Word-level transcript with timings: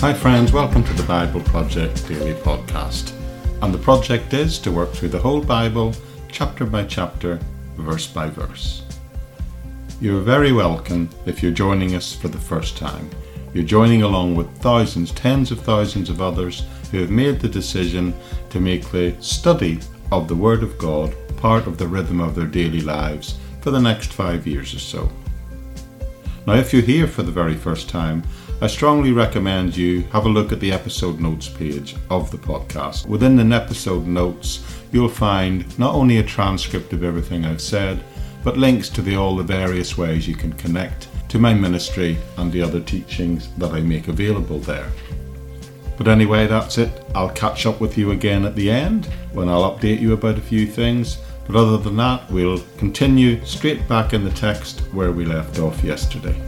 Hi, 0.00 0.14
friends, 0.14 0.50
welcome 0.50 0.82
to 0.84 0.94
the 0.94 1.02
Bible 1.02 1.42
Project 1.42 2.08
Daily 2.08 2.32
Podcast. 2.32 3.12
And 3.60 3.72
the 3.72 3.76
project 3.76 4.32
is 4.32 4.58
to 4.60 4.72
work 4.72 4.94
through 4.94 5.10
the 5.10 5.18
whole 5.18 5.42
Bible, 5.42 5.94
chapter 6.32 6.64
by 6.64 6.84
chapter, 6.84 7.38
verse 7.76 8.06
by 8.06 8.30
verse. 8.30 8.82
You're 10.00 10.22
very 10.22 10.52
welcome 10.52 11.10
if 11.26 11.42
you're 11.42 11.52
joining 11.52 11.96
us 11.96 12.14
for 12.14 12.28
the 12.28 12.38
first 12.38 12.78
time. 12.78 13.10
You're 13.52 13.62
joining 13.62 14.00
along 14.00 14.36
with 14.36 14.50
thousands, 14.56 15.12
tens 15.12 15.50
of 15.50 15.60
thousands 15.60 16.08
of 16.08 16.22
others 16.22 16.64
who 16.90 17.00
have 17.00 17.10
made 17.10 17.38
the 17.38 17.48
decision 17.50 18.14
to 18.48 18.58
make 18.58 18.90
the 18.90 19.14
study 19.20 19.80
of 20.10 20.28
the 20.28 20.34
Word 20.34 20.62
of 20.62 20.78
God 20.78 21.14
part 21.36 21.66
of 21.66 21.76
the 21.76 21.86
rhythm 21.86 22.20
of 22.22 22.34
their 22.34 22.46
daily 22.46 22.80
lives 22.80 23.38
for 23.60 23.70
the 23.70 23.78
next 23.78 24.14
five 24.14 24.46
years 24.46 24.72
or 24.72 24.78
so. 24.78 25.10
Now, 26.46 26.54
if 26.54 26.72
you're 26.72 26.80
here 26.80 27.06
for 27.06 27.22
the 27.22 27.30
very 27.30 27.54
first 27.54 27.90
time, 27.90 28.22
I 28.62 28.66
strongly 28.66 29.12
recommend 29.12 29.74
you 29.74 30.02
have 30.12 30.26
a 30.26 30.28
look 30.28 30.52
at 30.52 30.60
the 30.60 30.70
episode 30.70 31.18
notes 31.18 31.48
page 31.48 31.96
of 32.10 32.30
the 32.30 32.36
podcast. 32.36 33.06
Within 33.06 33.34
the 33.36 33.56
episode 33.56 34.06
notes, 34.06 34.62
you'll 34.92 35.08
find 35.08 35.78
not 35.78 35.94
only 35.94 36.18
a 36.18 36.22
transcript 36.22 36.92
of 36.92 37.02
everything 37.02 37.46
I've 37.46 37.62
said, 37.62 38.04
but 38.44 38.58
links 38.58 38.90
to 38.90 39.00
the, 39.00 39.16
all 39.16 39.34
the 39.34 39.42
various 39.42 39.96
ways 39.96 40.28
you 40.28 40.34
can 40.34 40.52
connect 40.52 41.08
to 41.30 41.38
my 41.38 41.54
ministry 41.54 42.18
and 42.36 42.52
the 42.52 42.60
other 42.60 42.80
teachings 42.80 43.48
that 43.54 43.72
I 43.72 43.80
make 43.80 44.08
available 44.08 44.58
there. 44.58 44.90
But 45.96 46.08
anyway, 46.08 46.46
that's 46.46 46.76
it. 46.76 47.02
I'll 47.14 47.30
catch 47.30 47.64
up 47.64 47.80
with 47.80 47.96
you 47.96 48.10
again 48.10 48.44
at 48.44 48.56
the 48.56 48.70
end 48.70 49.06
when 49.32 49.48
I'll 49.48 49.74
update 49.74 50.00
you 50.00 50.12
about 50.12 50.36
a 50.36 50.42
few 50.42 50.66
things. 50.66 51.16
But 51.46 51.56
other 51.56 51.78
than 51.78 51.96
that, 51.96 52.30
we'll 52.30 52.62
continue 52.76 53.42
straight 53.46 53.88
back 53.88 54.12
in 54.12 54.22
the 54.22 54.30
text 54.32 54.80
where 54.92 55.12
we 55.12 55.24
left 55.24 55.58
off 55.60 55.82
yesterday. 55.82 56.38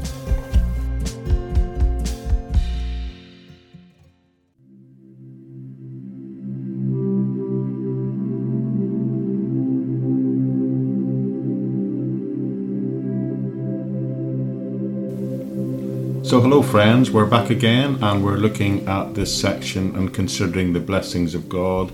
So, 16.33 16.41
hello, 16.41 16.63
friends, 16.63 17.11
we're 17.11 17.27
back 17.27 17.51
again 17.51 17.99
and 18.03 18.25
we're 18.25 18.39
looking 18.39 18.89
at 18.89 19.13
this 19.13 19.39
section 19.39 19.95
and 19.95 20.15
considering 20.15 20.73
the 20.73 20.81
blessings 20.81 21.35
of 21.35 21.47
God 21.47 21.93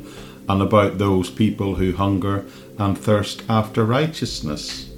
and 0.48 0.62
about 0.62 0.98
those 0.98 1.28
people 1.28 1.74
who 1.74 1.90
hunger 1.92 2.46
and 2.78 2.96
thirst 2.96 3.42
after 3.48 3.84
righteousness. 3.84 4.90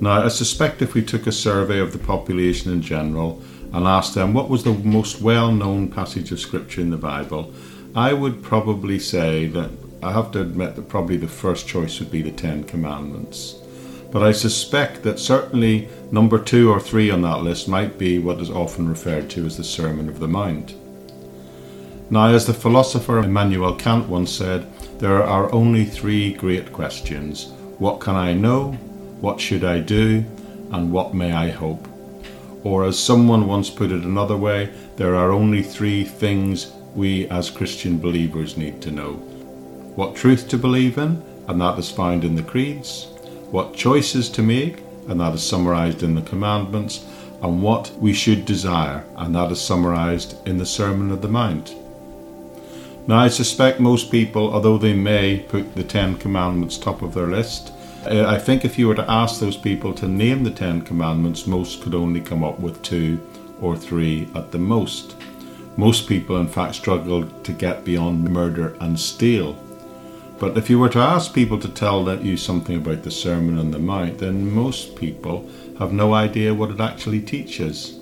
Now, 0.00 0.24
I 0.24 0.26
suspect 0.26 0.82
if 0.82 0.94
we 0.94 1.04
took 1.04 1.28
a 1.28 1.30
survey 1.30 1.78
of 1.78 1.92
the 1.92 2.00
population 2.00 2.72
in 2.72 2.82
general 2.82 3.40
and 3.72 3.86
asked 3.86 4.16
them 4.16 4.34
what 4.34 4.50
was 4.50 4.64
the 4.64 4.74
most 4.74 5.20
well 5.20 5.52
known 5.52 5.88
passage 5.88 6.32
of 6.32 6.40
Scripture 6.40 6.80
in 6.80 6.90
the 6.90 6.96
Bible, 6.96 7.54
I 7.94 8.12
would 8.12 8.42
probably 8.42 8.98
say 8.98 9.46
that 9.46 9.70
I 10.02 10.10
have 10.10 10.32
to 10.32 10.40
admit 10.40 10.74
that 10.74 10.88
probably 10.88 11.16
the 11.16 11.28
first 11.28 11.68
choice 11.68 12.00
would 12.00 12.10
be 12.10 12.22
the 12.22 12.32
Ten 12.32 12.64
Commandments 12.64 13.57
but 14.10 14.22
I 14.22 14.32
suspect 14.32 15.02
that 15.02 15.18
certainly 15.18 15.88
number 16.10 16.38
two 16.38 16.70
or 16.70 16.80
three 16.80 17.10
on 17.10 17.22
that 17.22 17.42
list 17.42 17.68
might 17.68 17.98
be 17.98 18.18
what 18.18 18.40
is 18.40 18.50
often 18.50 18.88
referred 18.88 19.28
to 19.30 19.44
as 19.44 19.56
the 19.56 19.64
Sermon 19.64 20.08
of 20.08 20.18
the 20.18 20.28
Mount. 20.28 20.74
Now, 22.10 22.28
as 22.28 22.46
the 22.46 22.54
philosopher 22.54 23.18
Immanuel 23.18 23.74
Kant 23.74 24.08
once 24.08 24.30
said, 24.30 24.66
there 24.98 25.22
are 25.22 25.52
only 25.52 25.84
three 25.84 26.32
great 26.32 26.72
questions 26.72 27.52
What 27.78 28.00
can 28.00 28.16
I 28.16 28.32
know? 28.32 28.72
What 29.20 29.40
should 29.40 29.62
I 29.62 29.80
do? 29.80 30.24
And 30.72 30.90
what 30.90 31.14
may 31.14 31.32
I 31.32 31.50
hope? 31.50 31.86
Or, 32.64 32.84
as 32.84 32.98
someone 32.98 33.46
once 33.46 33.70
put 33.70 33.92
it 33.92 34.02
another 34.02 34.36
way, 34.36 34.70
there 34.96 35.14
are 35.14 35.32
only 35.32 35.62
three 35.62 36.04
things 36.04 36.72
we 36.94 37.28
as 37.28 37.50
Christian 37.50 37.98
believers 37.98 38.56
need 38.56 38.80
to 38.82 38.90
know 38.90 39.22
what 39.98 40.14
truth 40.14 40.48
to 40.48 40.56
believe 40.56 40.96
in, 40.96 41.20
and 41.48 41.60
that 41.60 41.76
is 41.76 41.90
found 41.90 42.24
in 42.24 42.36
the 42.36 42.42
creeds 42.42 43.08
what 43.50 43.74
choices 43.74 44.28
to 44.30 44.42
make, 44.42 44.82
and 45.08 45.20
that 45.20 45.34
is 45.34 45.42
summarized 45.42 46.02
in 46.02 46.14
the 46.14 46.22
commandments, 46.22 47.06
and 47.42 47.62
what 47.62 47.92
we 47.98 48.12
should 48.12 48.44
desire, 48.44 49.04
and 49.16 49.34
that 49.34 49.50
is 49.52 49.60
summarized 49.60 50.36
in 50.46 50.58
the 50.58 50.66
Sermon 50.66 51.10
of 51.10 51.22
the 51.22 51.28
Mount. 51.28 51.74
Now, 53.06 53.20
I 53.20 53.28
suspect 53.28 53.80
most 53.80 54.10
people, 54.10 54.52
although 54.52 54.76
they 54.76 54.92
may 54.92 55.38
put 55.38 55.74
the 55.74 55.84
Ten 55.84 56.18
Commandments 56.18 56.76
top 56.76 57.00
of 57.00 57.14
their 57.14 57.28
list, 57.28 57.72
uh, 58.04 58.26
I 58.26 58.38
think 58.38 58.64
if 58.64 58.78
you 58.78 58.86
were 58.86 58.94
to 58.94 59.10
ask 59.10 59.40
those 59.40 59.56
people 59.56 59.94
to 59.94 60.06
name 60.06 60.44
the 60.44 60.50
Ten 60.50 60.82
Commandments, 60.82 61.46
most 61.46 61.80
could 61.80 61.94
only 61.94 62.20
come 62.20 62.44
up 62.44 62.60
with 62.60 62.82
two 62.82 63.18
or 63.60 63.76
three 63.76 64.28
at 64.34 64.52
the 64.52 64.58
most. 64.58 65.16
Most 65.76 66.08
people, 66.08 66.36
in 66.36 66.48
fact, 66.48 66.74
struggle 66.74 67.26
to 67.26 67.52
get 67.52 67.84
beyond 67.84 68.28
murder 68.28 68.76
and 68.80 68.98
steal. 68.98 69.56
But 70.38 70.56
if 70.56 70.70
you 70.70 70.78
were 70.78 70.88
to 70.90 71.00
ask 71.00 71.34
people 71.34 71.58
to 71.58 71.68
tell 71.68 72.08
you 72.24 72.36
something 72.36 72.76
about 72.76 73.02
the 73.02 73.10
Sermon 73.10 73.58
on 73.58 73.72
the 73.72 73.78
Mount, 73.80 74.18
then 74.18 74.52
most 74.54 74.94
people 74.94 75.50
have 75.78 75.92
no 75.92 76.14
idea 76.14 76.54
what 76.54 76.70
it 76.70 76.80
actually 76.80 77.20
teaches. 77.20 77.98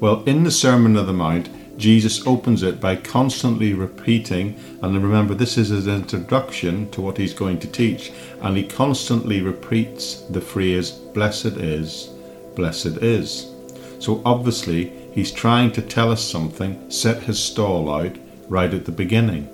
Well, 0.00 0.24
in 0.24 0.44
the 0.44 0.50
Sermon 0.50 0.96
on 0.96 1.06
the 1.06 1.12
Mount, 1.12 1.50
Jesus 1.78 2.26
opens 2.26 2.62
it 2.62 2.80
by 2.80 2.96
constantly 2.96 3.74
repeating, 3.74 4.58
and 4.82 5.02
remember, 5.02 5.34
this 5.34 5.58
is 5.58 5.68
his 5.68 5.86
introduction 5.86 6.90
to 6.92 7.02
what 7.02 7.18
he's 7.18 7.34
going 7.34 7.58
to 7.60 7.68
teach, 7.68 8.10
and 8.40 8.56
he 8.56 8.66
constantly 8.66 9.42
repeats 9.42 10.22
the 10.22 10.40
phrase, 10.40 10.90
Blessed 10.90 11.58
is, 11.58 12.08
blessed 12.56 12.98
is. 13.02 13.52
So 13.98 14.22
obviously, 14.24 14.92
he's 15.12 15.30
trying 15.30 15.72
to 15.72 15.82
tell 15.82 16.10
us 16.10 16.24
something, 16.24 16.90
set 16.90 17.22
his 17.22 17.38
stall 17.38 17.92
out 17.92 18.16
right 18.48 18.72
at 18.72 18.86
the 18.86 18.92
beginning. 18.92 19.48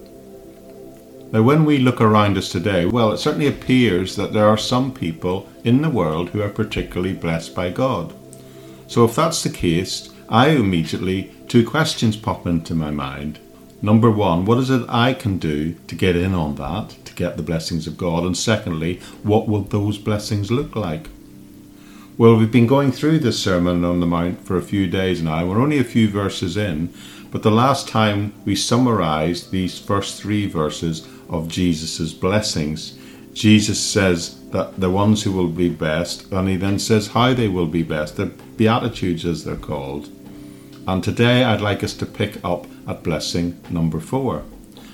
Now, 1.34 1.42
when 1.42 1.64
we 1.64 1.78
look 1.78 2.00
around 2.00 2.38
us 2.38 2.48
today, 2.48 2.86
well, 2.86 3.10
it 3.10 3.18
certainly 3.18 3.48
appears 3.48 4.14
that 4.14 4.32
there 4.32 4.46
are 4.46 4.56
some 4.56 4.94
people 4.94 5.48
in 5.64 5.82
the 5.82 5.90
world 5.90 6.28
who 6.28 6.40
are 6.40 6.48
particularly 6.48 7.12
blessed 7.12 7.56
by 7.56 7.70
God. 7.70 8.14
So, 8.86 9.04
if 9.04 9.16
that's 9.16 9.42
the 9.42 9.50
case, 9.50 10.10
I 10.28 10.50
immediately, 10.50 11.32
two 11.48 11.68
questions 11.68 12.16
pop 12.16 12.46
into 12.46 12.76
my 12.76 12.92
mind. 12.92 13.40
Number 13.82 14.12
one, 14.12 14.44
what 14.44 14.58
is 14.58 14.70
it 14.70 14.88
I 14.88 15.12
can 15.12 15.38
do 15.38 15.74
to 15.88 15.96
get 15.96 16.14
in 16.14 16.34
on 16.34 16.54
that, 16.54 16.90
to 17.04 17.12
get 17.14 17.36
the 17.36 17.42
blessings 17.42 17.88
of 17.88 17.98
God? 17.98 18.22
And 18.22 18.36
secondly, 18.36 19.00
what 19.24 19.48
will 19.48 19.62
those 19.62 19.98
blessings 19.98 20.52
look 20.52 20.76
like? 20.76 21.08
Well, 22.16 22.36
we've 22.36 22.52
been 22.52 22.68
going 22.68 22.92
through 22.92 23.18
this 23.18 23.42
Sermon 23.42 23.84
on 23.84 23.98
the 23.98 24.06
Mount 24.06 24.46
for 24.46 24.56
a 24.56 24.62
few 24.62 24.86
days 24.86 25.20
now. 25.20 25.44
We're 25.44 25.60
only 25.60 25.80
a 25.80 25.84
few 25.84 26.08
verses 26.08 26.56
in, 26.56 26.94
but 27.32 27.42
the 27.42 27.50
last 27.50 27.88
time 27.88 28.32
we 28.44 28.54
summarized 28.54 29.50
these 29.50 29.80
first 29.80 30.22
three 30.22 30.46
verses, 30.46 31.04
of 31.28 31.48
Jesus' 31.48 32.12
blessings. 32.12 32.98
Jesus 33.32 33.80
says 33.80 34.40
that 34.50 34.80
the 34.80 34.90
ones 34.90 35.22
who 35.22 35.32
will 35.32 35.48
be 35.48 35.68
best, 35.68 36.30
and 36.30 36.48
he 36.48 36.56
then 36.56 36.78
says 36.78 37.08
how 37.08 37.34
they 37.34 37.48
will 37.48 37.66
be 37.66 37.82
best, 37.82 38.16
the 38.16 38.26
Beatitudes 38.26 39.24
as 39.24 39.44
they're 39.44 39.56
called. 39.56 40.08
And 40.86 41.02
today 41.02 41.42
I'd 41.42 41.60
like 41.60 41.82
us 41.82 41.94
to 41.94 42.06
pick 42.06 42.44
up 42.44 42.66
at 42.86 43.02
blessing 43.02 43.60
number 43.70 43.98
four. 44.00 44.44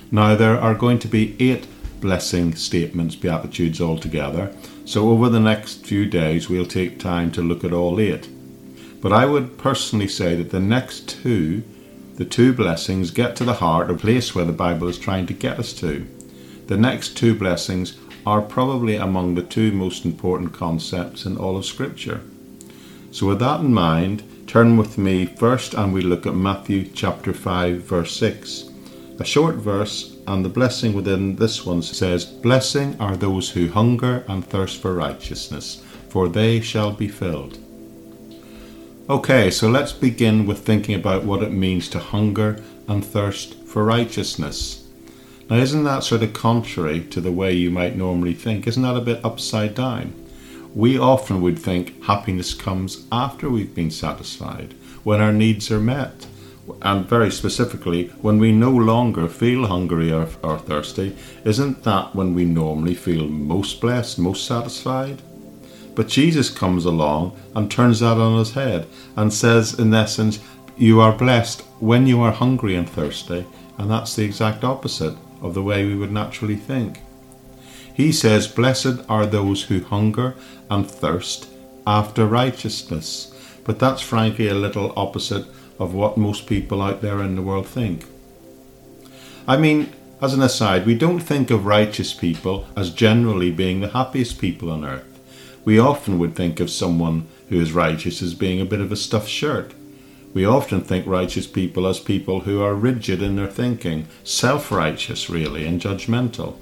Now 0.09 0.35
there 0.35 0.59
are 0.59 0.73
going 0.73 0.99
to 0.99 1.07
be 1.07 1.35
eight 1.39 1.67
blessing 1.99 2.55
statements, 2.55 3.15
Beatitudes 3.15 3.79
altogether, 3.79 4.55
so 4.85 5.09
over 5.09 5.29
the 5.29 5.39
next 5.39 5.85
few 5.85 6.05
days 6.07 6.49
we'll 6.49 6.65
take 6.65 6.99
time 6.99 7.31
to 7.33 7.41
look 7.41 7.63
at 7.63 7.73
all 7.73 7.99
eight. 7.99 8.27
But 9.01 9.13
I 9.13 9.25
would 9.25 9.57
personally 9.57 10.07
say 10.07 10.35
that 10.35 10.49
the 10.49 10.59
next 10.59 11.09
two, 11.09 11.63
the 12.15 12.25
two 12.25 12.53
blessings, 12.53 13.11
get 13.11 13.35
to 13.35 13.43
the 13.43 13.55
heart, 13.55 13.91
a 13.91 13.95
place 13.95 14.33
where 14.33 14.45
the 14.45 14.51
Bible 14.51 14.87
is 14.87 14.97
trying 14.97 15.27
to 15.27 15.33
get 15.33 15.59
us 15.59 15.73
to. 15.73 16.07
The 16.67 16.77
next 16.77 17.17
two 17.17 17.35
blessings 17.35 17.97
are 18.25 18.41
probably 18.41 18.95
among 18.95 19.35
the 19.35 19.43
two 19.43 19.71
most 19.71 20.05
important 20.05 20.53
concepts 20.53 21.25
in 21.25 21.37
all 21.37 21.57
of 21.57 21.65
Scripture. 21.65 22.21
So, 23.11 23.27
with 23.27 23.39
that 23.39 23.59
in 23.59 23.73
mind, 23.73 24.23
turn 24.47 24.77
with 24.77 24.97
me 24.97 25.25
first 25.25 25.73
and 25.73 25.93
we 25.93 26.01
look 26.01 26.25
at 26.25 26.35
Matthew 26.35 26.85
chapter 26.93 27.33
5, 27.33 27.81
verse 27.81 28.15
6. 28.15 28.69
A 29.19 29.25
short 29.25 29.55
verse, 29.55 30.17
and 30.27 30.43
the 30.43 30.49
blessing 30.49 30.93
within 30.93 31.35
this 31.35 31.65
one 31.65 31.81
says, 31.81 32.25
Blessing 32.25 32.95
are 32.99 33.17
those 33.17 33.49
who 33.49 33.69
hunger 33.69 34.23
and 34.27 34.45
thirst 34.45 34.81
for 34.81 34.93
righteousness, 34.93 35.83
for 36.09 36.27
they 36.27 36.61
shall 36.61 36.91
be 36.91 37.07
filled. 37.07 37.57
Okay, 39.09 39.51
so 39.51 39.67
let's 39.67 39.91
begin 39.91 40.45
with 40.45 40.59
thinking 40.59 40.95
about 40.95 41.23
what 41.23 41.43
it 41.43 41.51
means 41.51 41.89
to 41.89 41.99
hunger 41.99 42.63
and 42.87 43.03
thirst 43.03 43.55
for 43.65 43.83
righteousness. 43.83 44.80
Now, 45.49 45.57
isn't 45.57 45.83
that 45.83 46.03
sort 46.03 46.23
of 46.23 46.33
contrary 46.33 47.01
to 47.01 47.19
the 47.19 47.31
way 47.31 47.51
you 47.53 47.69
might 47.69 47.97
normally 47.97 48.33
think? 48.33 48.67
Isn't 48.67 48.83
that 48.83 48.95
a 48.95 49.01
bit 49.01 49.23
upside 49.25 49.75
down? 49.75 50.13
We 50.73 50.97
often 50.97 51.41
would 51.41 51.59
think 51.59 52.01
happiness 52.03 52.53
comes 52.53 53.05
after 53.11 53.49
we've 53.49 53.75
been 53.75 53.91
satisfied, 53.91 54.73
when 55.03 55.19
our 55.19 55.33
needs 55.33 55.69
are 55.69 55.81
met. 55.81 56.27
And 56.81 57.05
very 57.05 57.31
specifically, 57.31 58.07
when 58.21 58.39
we 58.39 58.53
no 58.53 58.71
longer 58.71 59.27
feel 59.27 59.67
hungry 59.67 60.13
or, 60.13 60.29
or 60.41 60.59
thirsty, 60.59 61.17
isn't 61.43 61.83
that 61.83 62.15
when 62.15 62.33
we 62.33 62.45
normally 62.45 62.95
feel 62.95 63.27
most 63.27 63.81
blessed, 63.81 64.19
most 64.19 64.45
satisfied? 64.45 65.21
But 65.95 66.07
Jesus 66.07 66.49
comes 66.49 66.85
along 66.85 67.37
and 67.53 67.69
turns 67.69 67.99
that 67.99 68.17
on 68.17 68.39
his 68.39 68.53
head 68.53 68.87
and 69.17 69.33
says, 69.33 69.77
in 69.77 69.93
essence, 69.93 70.39
you 70.77 71.01
are 71.01 71.11
blessed 71.11 71.61
when 71.79 72.07
you 72.07 72.21
are 72.21 72.31
hungry 72.31 72.75
and 72.75 72.89
thirsty, 72.89 73.45
and 73.77 73.91
that's 73.91 74.15
the 74.15 74.23
exact 74.23 74.63
opposite 74.63 75.17
of 75.41 75.53
the 75.53 75.63
way 75.63 75.85
we 75.85 75.95
would 75.95 76.11
naturally 76.11 76.55
think. 76.55 76.99
He 77.93 78.11
says, 78.11 78.47
Blessed 78.47 79.01
are 79.09 79.25
those 79.25 79.63
who 79.63 79.83
hunger 79.83 80.35
and 80.69 80.89
thirst 80.89 81.47
after 81.85 82.25
righteousness. 82.25 83.33
But 83.63 83.79
that's 83.79 84.01
frankly 84.01 84.47
a 84.47 84.55
little 84.55 84.93
opposite 84.95 85.45
of 85.79 85.93
what 85.93 86.17
most 86.17 86.47
people 86.47 86.81
out 86.81 87.01
there 87.01 87.21
in 87.21 87.35
the 87.35 87.41
world 87.41 87.67
think. 87.67 88.05
I 89.47 89.57
mean, 89.57 89.91
as 90.21 90.33
an 90.33 90.41
aside, 90.41 90.85
we 90.85 90.95
don't 90.95 91.19
think 91.19 91.49
of 91.49 91.65
righteous 91.65 92.13
people 92.13 92.67
as 92.75 92.91
generally 92.91 93.51
being 93.51 93.79
the 93.79 93.89
happiest 93.89 94.39
people 94.39 94.69
on 94.69 94.85
earth. 94.85 95.05
We 95.65 95.79
often 95.79 96.19
would 96.19 96.35
think 96.35 96.59
of 96.59 96.69
someone 96.69 97.27
who 97.49 97.59
is 97.59 97.73
righteous 97.73 98.21
as 98.21 98.33
being 98.33 98.61
a 98.61 98.65
bit 98.65 98.81
of 98.81 98.91
a 98.91 98.95
stuffed 98.95 99.29
shirt. 99.29 99.73
We 100.33 100.45
often 100.45 100.81
think 100.81 101.05
righteous 101.05 101.45
people 101.45 101.85
as 101.85 101.99
people 101.99 102.41
who 102.41 102.61
are 102.61 102.73
rigid 102.73 103.21
in 103.21 103.35
their 103.35 103.47
thinking, 103.47 104.07
self 104.23 104.71
righteous, 104.71 105.29
really, 105.29 105.65
and 105.65 105.81
judgmental. 105.81 106.55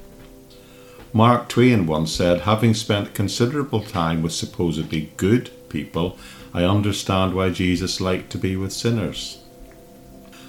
Mark 1.14 1.50
Twain 1.50 1.86
once 1.86 2.12
said, 2.12 2.42
Having 2.42 2.76
spent 2.76 3.14
considerable 3.14 3.84
time 3.84 4.22
with 4.22 4.32
supposedly 4.32 5.12
good 5.18 5.50
people, 5.70 6.18
I 6.54 6.64
understand 6.64 7.36
why 7.36 7.50
Jesus 7.50 8.02
liked 8.02 8.32
to 8.32 8.38
be 8.38 8.56
with 8.56 8.74
sinners. 8.74 9.40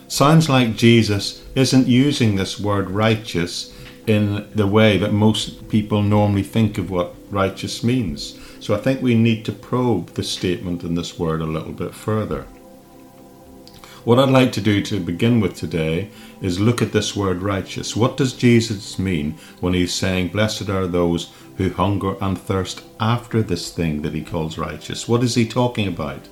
Sounds 0.08 0.48
like 0.48 0.76
Jesus 0.76 1.44
isn't 1.54 1.86
using 1.86 2.36
this 2.36 2.58
word 2.58 2.90
righteous 2.90 3.72
in 4.06 4.48
the 4.54 4.66
way 4.66 4.96
that 4.96 5.12
most 5.12 5.68
people 5.68 6.02
normally 6.02 6.42
think 6.42 6.78
of 6.78 6.90
what 6.90 7.14
righteous 7.30 7.84
means. 7.84 8.38
So 8.60 8.74
I 8.74 8.78
think 8.78 9.00
we 9.00 9.14
need 9.14 9.44
to 9.44 9.52
probe 9.52 10.14
the 10.14 10.22
statement 10.22 10.82
in 10.82 10.94
this 10.94 11.18
word 11.18 11.40
a 11.40 11.46
little 11.46 11.72
bit 11.72 11.94
further. 11.94 12.46
What 14.02 14.18
I'd 14.18 14.30
like 14.30 14.52
to 14.52 14.62
do 14.62 14.80
to 14.84 14.98
begin 14.98 15.40
with 15.40 15.56
today 15.56 16.08
is 16.40 16.58
look 16.58 16.80
at 16.80 16.92
this 16.92 17.14
word 17.14 17.42
righteous. 17.42 17.94
What 17.94 18.16
does 18.16 18.32
Jesus 18.32 18.98
mean 18.98 19.36
when 19.60 19.74
he's 19.74 19.92
saying, 19.92 20.28
Blessed 20.28 20.70
are 20.70 20.86
those 20.86 21.30
who 21.58 21.68
hunger 21.68 22.16
and 22.18 22.38
thirst 22.38 22.82
after 22.98 23.42
this 23.42 23.70
thing 23.70 24.00
that 24.00 24.14
he 24.14 24.22
calls 24.24 24.56
righteous? 24.56 25.06
What 25.06 25.22
is 25.22 25.34
he 25.34 25.46
talking 25.46 25.86
about? 25.86 26.28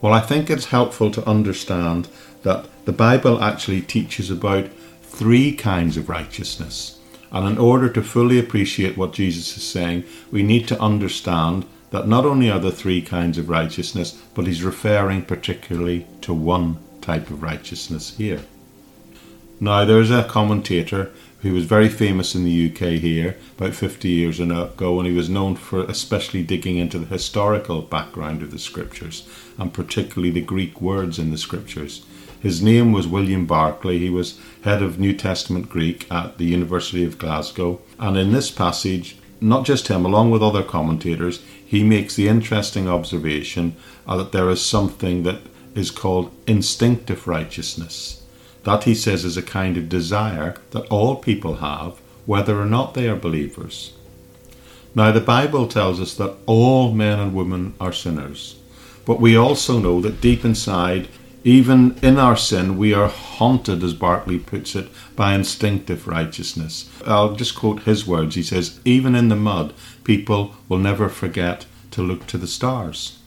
Well, 0.00 0.12
I 0.12 0.20
think 0.20 0.48
it's 0.48 0.66
helpful 0.66 1.10
to 1.10 1.28
understand 1.28 2.06
that 2.44 2.66
the 2.84 2.92
Bible 2.92 3.42
actually 3.42 3.80
teaches 3.80 4.30
about 4.30 4.68
three 5.02 5.52
kinds 5.52 5.96
of 5.96 6.08
righteousness. 6.08 7.00
And 7.32 7.48
in 7.48 7.58
order 7.58 7.88
to 7.88 8.02
fully 8.02 8.38
appreciate 8.38 8.96
what 8.96 9.14
Jesus 9.14 9.56
is 9.56 9.64
saying, 9.64 10.04
we 10.30 10.44
need 10.44 10.68
to 10.68 10.80
understand 10.80 11.66
that 11.96 12.06
not 12.06 12.26
only 12.26 12.50
are 12.50 12.58
there 12.58 12.70
three 12.70 13.00
kinds 13.00 13.38
of 13.38 13.48
righteousness, 13.48 14.22
but 14.34 14.46
he's 14.46 14.62
referring 14.62 15.22
particularly 15.22 16.06
to 16.20 16.34
one 16.34 16.76
type 17.00 17.30
of 17.30 17.42
righteousness 17.42 18.14
here. 18.18 18.42
Now, 19.60 19.86
there's 19.86 20.10
a 20.10 20.24
commentator 20.24 21.10
who 21.40 21.54
was 21.54 21.64
very 21.64 21.88
famous 21.88 22.34
in 22.34 22.44
the 22.44 22.70
UK 22.70 23.00
here 23.00 23.38
about 23.56 23.72
50 23.72 24.10
years 24.10 24.40
ago, 24.40 24.98
and 24.98 25.08
he 25.08 25.14
was 25.14 25.30
known 25.30 25.56
for 25.56 25.84
especially 25.84 26.42
digging 26.42 26.76
into 26.76 26.98
the 26.98 27.06
historical 27.06 27.80
background 27.80 28.42
of 28.42 28.50
the 28.50 28.58
scriptures, 28.58 29.26
and 29.56 29.72
particularly 29.72 30.30
the 30.30 30.42
Greek 30.42 30.82
words 30.82 31.18
in 31.18 31.30
the 31.30 31.38
scriptures. 31.38 32.04
His 32.42 32.60
name 32.60 32.92
was 32.92 33.08
William 33.08 33.46
Barclay. 33.46 33.96
He 33.98 34.10
was 34.10 34.38
head 34.64 34.82
of 34.82 34.98
New 34.98 35.14
Testament 35.14 35.70
Greek 35.70 36.06
at 36.12 36.36
the 36.36 36.44
University 36.44 37.06
of 37.06 37.16
Glasgow. 37.16 37.80
And 37.98 38.18
in 38.18 38.32
this 38.32 38.50
passage, 38.50 39.16
not 39.40 39.64
just 39.64 39.88
him, 39.88 40.04
along 40.04 40.30
with 40.30 40.42
other 40.42 40.62
commentators, 40.62 41.42
he 41.66 41.82
makes 41.82 42.14
the 42.14 42.28
interesting 42.28 42.88
observation 42.88 43.74
uh, 44.06 44.16
that 44.16 44.32
there 44.32 44.48
is 44.48 44.64
something 44.64 45.24
that 45.24 45.40
is 45.74 45.90
called 45.90 46.32
instinctive 46.46 47.26
righteousness. 47.26 48.22
That, 48.62 48.84
he 48.84 48.94
says, 48.94 49.24
is 49.24 49.36
a 49.36 49.42
kind 49.42 49.76
of 49.76 49.88
desire 49.88 50.56
that 50.70 50.86
all 50.88 51.16
people 51.16 51.56
have, 51.56 51.98
whether 52.24 52.60
or 52.60 52.66
not 52.66 52.94
they 52.94 53.08
are 53.08 53.16
believers. 53.16 53.92
Now, 54.94 55.12
the 55.12 55.20
Bible 55.20 55.66
tells 55.66 56.00
us 56.00 56.14
that 56.14 56.36
all 56.46 56.92
men 56.92 57.18
and 57.18 57.34
women 57.34 57.74
are 57.80 57.92
sinners, 57.92 58.56
but 59.04 59.20
we 59.20 59.36
also 59.36 59.78
know 59.78 60.00
that 60.00 60.20
deep 60.20 60.44
inside 60.44 61.08
even 61.46 61.96
in 62.02 62.18
our 62.18 62.36
sin, 62.36 62.76
we 62.76 62.92
are 62.92 63.06
haunted, 63.06 63.84
as 63.84 63.94
Barclay 63.94 64.38
puts 64.38 64.74
it, 64.74 64.88
by 65.14 65.32
instinctive 65.32 66.08
righteousness. 66.08 66.90
I'll 67.06 67.36
just 67.36 67.54
quote 67.54 67.84
his 67.84 68.04
words. 68.04 68.34
He 68.34 68.42
says, 68.42 68.80
Even 68.84 69.14
in 69.14 69.28
the 69.28 69.36
mud, 69.36 69.72
people 70.06 70.54
will 70.68 70.78
never 70.78 71.08
forget 71.08 71.66
to 71.90 72.00
look 72.00 72.26
to 72.28 72.38
the 72.38 72.46
stars. 72.46 73.18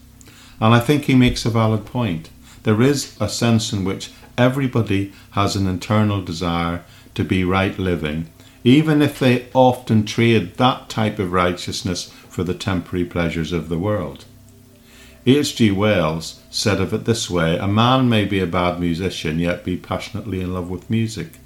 And 0.61 0.73
I 0.73 0.79
think 0.79 1.03
he 1.03 1.13
makes 1.13 1.45
a 1.45 1.49
valid 1.49 1.85
point. 1.85 2.29
There 2.63 2.81
is 2.81 3.17
a 3.19 3.27
sense 3.27 3.73
in 3.73 3.83
which 3.83 4.11
everybody 4.37 5.11
has 5.31 5.57
an 5.57 5.67
internal 5.67 6.21
desire 6.23 6.83
to 7.15 7.23
be 7.25 7.43
right 7.43 7.77
living, 7.77 8.29
even 8.63 9.01
if 9.01 9.19
they 9.19 9.47
often 9.53 10.05
trade 10.05 10.55
that 10.55 10.87
type 10.87 11.19
of 11.19 11.33
righteousness 11.33 12.11
for 12.29 12.45
the 12.45 12.53
temporary 12.53 13.05
pleasures 13.05 13.51
of 13.51 13.67
the 13.67 13.77
world. 13.77 14.23
H.G. 15.25 15.71
Wells 15.71 16.41
said 16.49 16.79
of 16.79 16.93
it 16.93 17.03
this 17.03 17.29
way 17.29 17.57
A 17.57 17.67
man 17.67 18.07
may 18.07 18.23
be 18.23 18.39
a 18.39 18.47
bad 18.47 18.79
musician, 18.79 19.37
yet 19.37 19.65
be 19.65 19.75
passionately 19.75 20.39
in 20.39 20.53
love 20.53 20.69
with 20.69 20.89
music. 20.89 21.39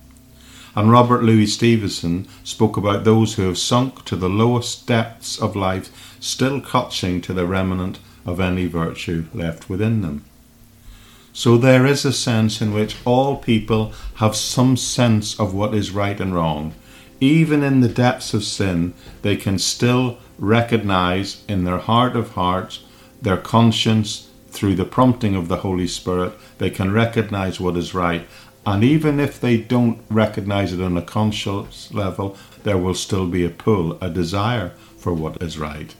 And 0.75 0.91
Robert 0.91 1.23
Louis 1.23 1.45
Stevenson 1.45 2.27
spoke 2.43 2.77
about 2.77 3.03
those 3.03 3.35
who 3.35 3.43
have 3.43 3.57
sunk 3.57 4.05
to 4.05 4.15
the 4.15 4.29
lowest 4.29 4.87
depths 4.87 5.39
of 5.39 5.55
life, 5.55 6.17
still 6.19 6.59
clutching 6.59 7.21
to 7.21 7.33
the 7.33 7.45
remnant 7.45 7.99
of 8.25 8.39
any 8.39 8.65
virtue 8.65 9.25
left 9.33 9.69
within 9.69 10.01
them. 10.01 10.25
So 11.31 11.57
there 11.57 11.85
is 11.85 12.05
a 12.05 12.13
sense 12.13 12.61
in 12.61 12.73
which 12.73 12.95
all 13.05 13.37
people 13.37 13.93
have 14.15 14.35
some 14.35 14.77
sense 14.77 15.39
of 15.39 15.53
what 15.53 15.73
is 15.73 15.91
right 15.91 16.19
and 16.19 16.33
wrong. 16.33 16.73
Even 17.19 17.63
in 17.63 17.81
the 17.81 17.89
depths 17.89 18.33
of 18.33 18.43
sin, 18.43 18.93
they 19.21 19.35
can 19.35 19.57
still 19.57 20.17
recognize 20.37 21.43
in 21.47 21.63
their 21.63 21.77
heart 21.77 22.15
of 22.15 22.31
hearts 22.31 22.83
their 23.21 23.37
conscience, 23.37 24.29
through 24.49 24.75
the 24.75 24.85
prompting 24.85 25.35
of 25.35 25.47
the 25.47 25.57
Holy 25.57 25.87
Spirit, 25.87 26.33
they 26.59 26.69
can 26.69 26.91
recognize 26.91 27.59
what 27.59 27.75
is 27.75 27.95
right. 27.95 28.27
And 28.65 28.83
even 28.83 29.19
if 29.19 29.39
they 29.39 29.57
don't 29.57 29.99
recognize 30.09 30.71
it 30.71 30.81
on 30.81 30.97
a 30.97 31.01
conscious 31.01 31.93
level, 31.93 32.37
there 32.63 32.77
will 32.77 32.93
still 32.93 33.27
be 33.27 33.43
a 33.43 33.49
pull, 33.49 33.97
a 34.01 34.09
desire 34.09 34.69
for 34.97 35.13
what 35.13 35.41
is 35.41 35.57
right. 35.57 35.93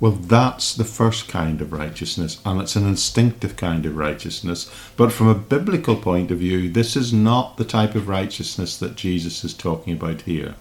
Well, 0.00 0.12
that's 0.12 0.74
the 0.74 0.84
first 0.84 1.28
kind 1.28 1.62
of 1.62 1.72
righteousness, 1.72 2.40
and 2.44 2.60
it's 2.60 2.76
an 2.76 2.86
instinctive 2.86 3.56
kind 3.56 3.86
of 3.86 3.96
righteousness. 3.96 4.70
But 4.98 5.12
from 5.12 5.28
a 5.28 5.34
biblical 5.34 5.96
point 5.96 6.30
of 6.30 6.40
view, 6.40 6.68
this 6.68 6.94
is 6.94 7.12
not 7.12 7.56
the 7.56 7.64
type 7.64 7.94
of 7.94 8.08
righteousness 8.08 8.76
that 8.76 8.96
Jesus 8.96 9.44
is 9.44 9.54
talking 9.54 9.94
about 9.94 10.22
here. 10.22 10.56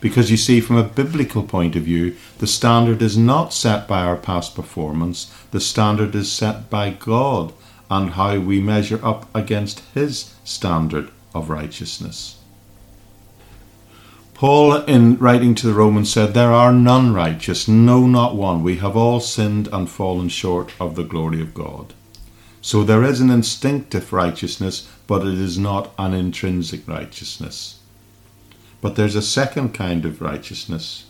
Because 0.00 0.30
you 0.30 0.36
see, 0.36 0.60
from 0.60 0.76
a 0.76 0.84
biblical 0.84 1.42
point 1.42 1.74
of 1.74 1.82
view, 1.82 2.14
the 2.38 2.46
standard 2.46 3.00
is 3.00 3.16
not 3.16 3.54
set 3.54 3.88
by 3.88 4.02
our 4.02 4.16
past 4.16 4.54
performance, 4.54 5.34
the 5.50 5.60
standard 5.60 6.14
is 6.14 6.30
set 6.30 6.70
by 6.70 6.90
God 6.90 7.52
and 7.90 8.10
how 8.10 8.38
we 8.38 8.60
measure 8.60 9.00
up 9.04 9.28
against 9.34 9.80
His 9.94 10.34
standard 10.44 11.10
of 11.34 11.50
righteousness. 11.50 12.38
Paul, 14.34 14.82
in 14.82 15.16
writing 15.18 15.54
to 15.54 15.66
the 15.66 15.74
Romans, 15.74 16.12
said, 16.12 16.34
There 16.34 16.52
are 16.52 16.72
none 16.72 17.14
righteous, 17.14 17.68
no, 17.68 18.06
not 18.06 18.34
one. 18.34 18.62
We 18.62 18.76
have 18.78 18.96
all 18.96 19.20
sinned 19.20 19.68
and 19.72 19.88
fallen 19.88 20.28
short 20.28 20.72
of 20.80 20.96
the 20.96 21.04
glory 21.04 21.40
of 21.40 21.54
God. 21.54 21.94
So 22.60 22.82
there 22.82 23.04
is 23.04 23.20
an 23.20 23.30
instinctive 23.30 24.12
righteousness, 24.12 24.88
but 25.06 25.26
it 25.26 25.38
is 25.38 25.56
not 25.56 25.92
an 25.98 26.14
intrinsic 26.14 26.86
righteousness. 26.88 27.78
But 28.80 28.96
there's 28.96 29.14
a 29.14 29.22
second 29.22 29.72
kind 29.72 30.04
of 30.04 30.20
righteousness. 30.20 31.04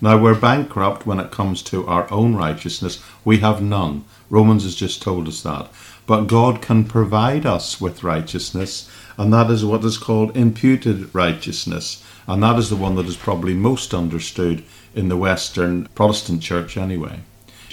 Now, 0.00 0.18
we're 0.18 0.38
bankrupt 0.38 1.06
when 1.06 1.18
it 1.18 1.30
comes 1.30 1.62
to 1.62 1.86
our 1.86 2.12
own 2.12 2.34
righteousness. 2.34 3.02
We 3.24 3.38
have 3.38 3.62
none. 3.62 4.04
Romans 4.30 4.64
has 4.64 4.74
just 4.74 5.02
told 5.02 5.28
us 5.28 5.42
that. 5.42 5.68
But 6.06 6.26
God 6.26 6.62
can 6.62 6.84
provide 6.84 7.46
us 7.46 7.80
with 7.80 8.02
righteousness, 8.02 8.90
and 9.16 9.32
that 9.32 9.50
is 9.50 9.64
what 9.64 9.84
is 9.84 9.98
called 9.98 10.36
imputed 10.36 11.14
righteousness. 11.14 12.04
And 12.28 12.42
that 12.42 12.58
is 12.58 12.70
the 12.70 12.76
one 12.76 12.96
that 12.96 13.06
is 13.06 13.16
probably 13.16 13.54
most 13.54 13.94
understood 13.94 14.64
in 14.94 15.08
the 15.08 15.16
Western 15.16 15.86
Protestant 15.94 16.42
church, 16.42 16.76
anyway. 16.76 17.20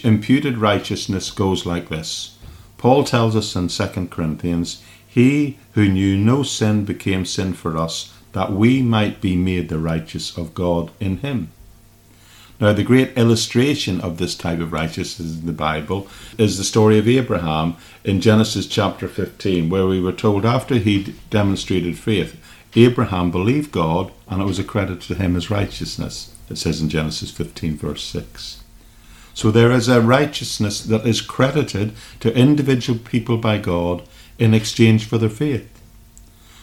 Imputed 0.04 0.58
righteousness 0.58 1.32
goes 1.32 1.66
like 1.66 1.90
this 1.90 2.38
Paul 2.78 3.04
tells 3.04 3.36
us 3.36 3.56
in 3.56 3.70
2 3.70 4.08
Corinthians, 4.08 4.84
He 5.08 5.58
who 5.74 5.88
knew 5.88 6.18
no 6.18 6.44
sin 6.44 6.86
became 6.86 7.26
sin 7.26 7.54
for 7.54 7.78
us 7.78 8.14
that 8.34 8.52
we 8.52 8.82
might 8.82 9.22
be 9.22 9.36
made 9.36 9.70
the 9.70 9.80
righteous 9.80 10.38
of 10.38 10.54
God 10.54 10.92
in 11.00 11.18
him. 11.18 11.52
Now, 12.60 12.72
the 12.72 12.84
great 12.84 13.18
illustration 13.18 14.00
of 14.00 14.18
this 14.18 14.36
type 14.36 14.60
of 14.60 14.72
righteousness 14.72 15.40
in 15.40 15.46
the 15.46 15.52
Bible 15.52 16.08
is 16.38 16.58
the 16.58 16.64
story 16.64 16.98
of 16.98 17.08
Abraham 17.08 17.76
in 18.04 18.22
Genesis 18.22 18.68
chapter 18.68 19.08
15, 19.08 19.70
where 19.70 19.88
we 19.88 20.00
were 20.00 20.12
told 20.12 20.46
after 20.46 20.76
he 20.76 21.16
demonstrated 21.30 21.98
faith, 21.98 22.40
Abraham 22.76 23.32
believed 23.32 23.72
God 23.72 24.12
and 24.28 24.42
it 24.42 24.46
was 24.46 24.60
accredited 24.60 25.02
to 25.02 25.16
him 25.16 25.36
as 25.36 25.50
righteousness. 25.50 26.34
It 26.50 26.58
says 26.58 26.82
in 26.82 26.90
Genesis 26.90 27.32
15, 27.32 27.78
verse 27.78 28.04
6. 28.04 28.64
So 29.34 29.50
there 29.50 29.72
is 29.72 29.88
a 29.88 30.02
righteousness 30.02 30.82
that 30.84 31.08
is 31.08 31.22
credited 31.22 31.94
to 32.20 32.36
individual 32.38 33.00
people 33.00 33.38
by 33.38 33.58
God 33.58 34.04
in 34.38 34.54
exchange 34.54 35.06
for 35.06 35.18
their 35.18 35.30
faith. 35.30 35.70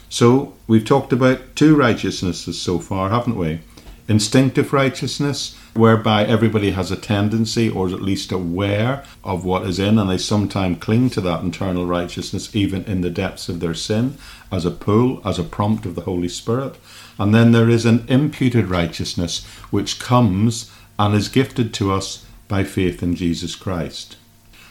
So 0.08 0.54
we've 0.66 0.84
talked 0.84 1.12
about 1.12 1.56
two 1.56 1.76
righteousnesses 1.76 2.60
so 2.60 2.78
far, 2.78 3.10
haven't 3.10 3.36
we? 3.36 3.60
Instinctive 4.08 4.72
righteousness, 4.72 5.56
whereby 5.74 6.24
everybody 6.24 6.72
has 6.72 6.90
a 6.90 6.96
tendency 6.96 7.68
or 7.70 7.86
is 7.86 7.92
at 7.92 8.02
least 8.02 8.32
aware 8.32 9.04
of 9.22 9.44
what 9.44 9.66
is 9.66 9.78
in, 9.78 9.98
and 9.98 10.10
they 10.10 10.18
sometimes 10.18 10.78
cling 10.78 11.10
to 11.10 11.20
that 11.20 11.42
internal 11.42 11.86
righteousness 11.86 12.54
even 12.54 12.84
in 12.84 13.00
the 13.00 13.10
depths 13.10 13.48
of 13.48 13.60
their 13.60 13.74
sin 13.74 14.16
as 14.50 14.64
a 14.64 14.70
pull, 14.70 15.20
as 15.24 15.38
a 15.38 15.44
prompt 15.44 15.86
of 15.86 15.94
the 15.94 16.02
Holy 16.02 16.28
Spirit. 16.28 16.76
And 17.18 17.34
then 17.34 17.52
there 17.52 17.68
is 17.68 17.84
an 17.84 18.04
imputed 18.08 18.66
righteousness 18.66 19.44
which 19.70 20.00
comes 20.00 20.70
and 20.98 21.14
is 21.14 21.28
gifted 21.28 21.72
to 21.74 21.92
us 21.92 22.26
by 22.48 22.64
faith 22.64 23.02
in 23.02 23.14
Jesus 23.14 23.54
Christ. 23.54 24.16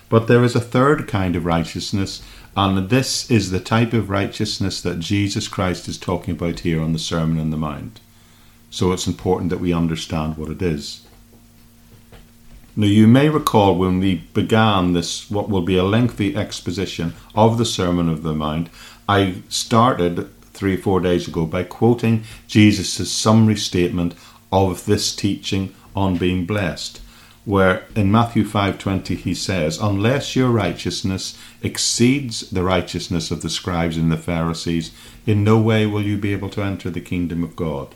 But 0.10 0.28
there 0.28 0.44
is 0.44 0.56
a 0.56 0.60
third 0.60 1.08
kind 1.08 1.36
of 1.36 1.46
righteousness, 1.46 2.22
and 2.58 2.90
this 2.90 3.30
is 3.32 3.52
the 3.52 3.60
type 3.60 3.94
of 3.94 4.10
righteousness 4.10 4.82
that 4.82 5.00
Jesus 5.00 5.48
Christ 5.48 5.88
is 5.88 5.98
talking 5.98 6.36
about 6.36 6.62
here 6.62 6.82
on 6.82 6.94
the 6.94 7.00
Sermon 7.00 7.40
on 7.40 7.52
the 7.52 7.58
Mount. 7.58 8.00
So 8.70 8.92
it's 8.92 9.08
important 9.08 9.50
that 9.50 9.60
we 9.60 9.74
understand 9.74 10.38
what 10.38 10.50
it 10.50 10.62
is. 10.62 11.06
Now, 12.76 12.88
you 12.88 13.08
may 13.08 13.30
recall 13.30 13.76
when 13.76 14.00
we 14.00 14.16
began 14.34 14.94
this, 14.94 15.30
what 15.30 15.50
will 15.50 15.64
be 15.64 15.76
a 15.76 15.84
lengthy 15.84 16.36
exposition 16.36 17.14
of 17.36 17.58
the 17.58 17.66
Sermon 17.66 18.08
of 18.08 18.24
the 18.24 18.34
Mount, 18.34 18.70
I 19.08 19.42
started 19.50 20.30
three 20.54 20.76
or 20.76 20.78
four 20.78 21.00
days 21.00 21.28
ago 21.28 21.46
by 21.46 21.64
quoting 21.64 22.24
Jesus' 22.48 23.12
summary 23.12 23.58
statement 23.58 24.14
of 24.52 24.86
this 24.86 25.16
teaching 25.16 25.74
on 25.96 26.18
being 26.18 26.46
blessed 26.46 27.02
where 27.50 27.84
in 27.96 28.12
Matthew 28.12 28.44
5:20 28.44 29.16
he 29.16 29.34
says, 29.34 29.80
"Unless 29.82 30.36
your 30.36 30.50
righteousness 30.50 31.36
exceeds 31.64 32.42
the 32.42 32.64
righteousness 32.64 33.32
of 33.32 33.42
the 33.42 33.50
scribes 33.50 33.98
and 33.98 34.12
the 34.12 34.18
Pharisees, 34.18 34.92
in 35.26 35.44
no 35.44 35.58
way 35.58 35.88
will 35.88 36.04
you 36.04 36.16
be 36.18 36.32
able 36.32 36.50
to 36.50 36.62
enter 36.62 36.92
the 36.92 37.02
kingdom 37.02 37.44
of 37.44 37.56
God." 37.56 37.96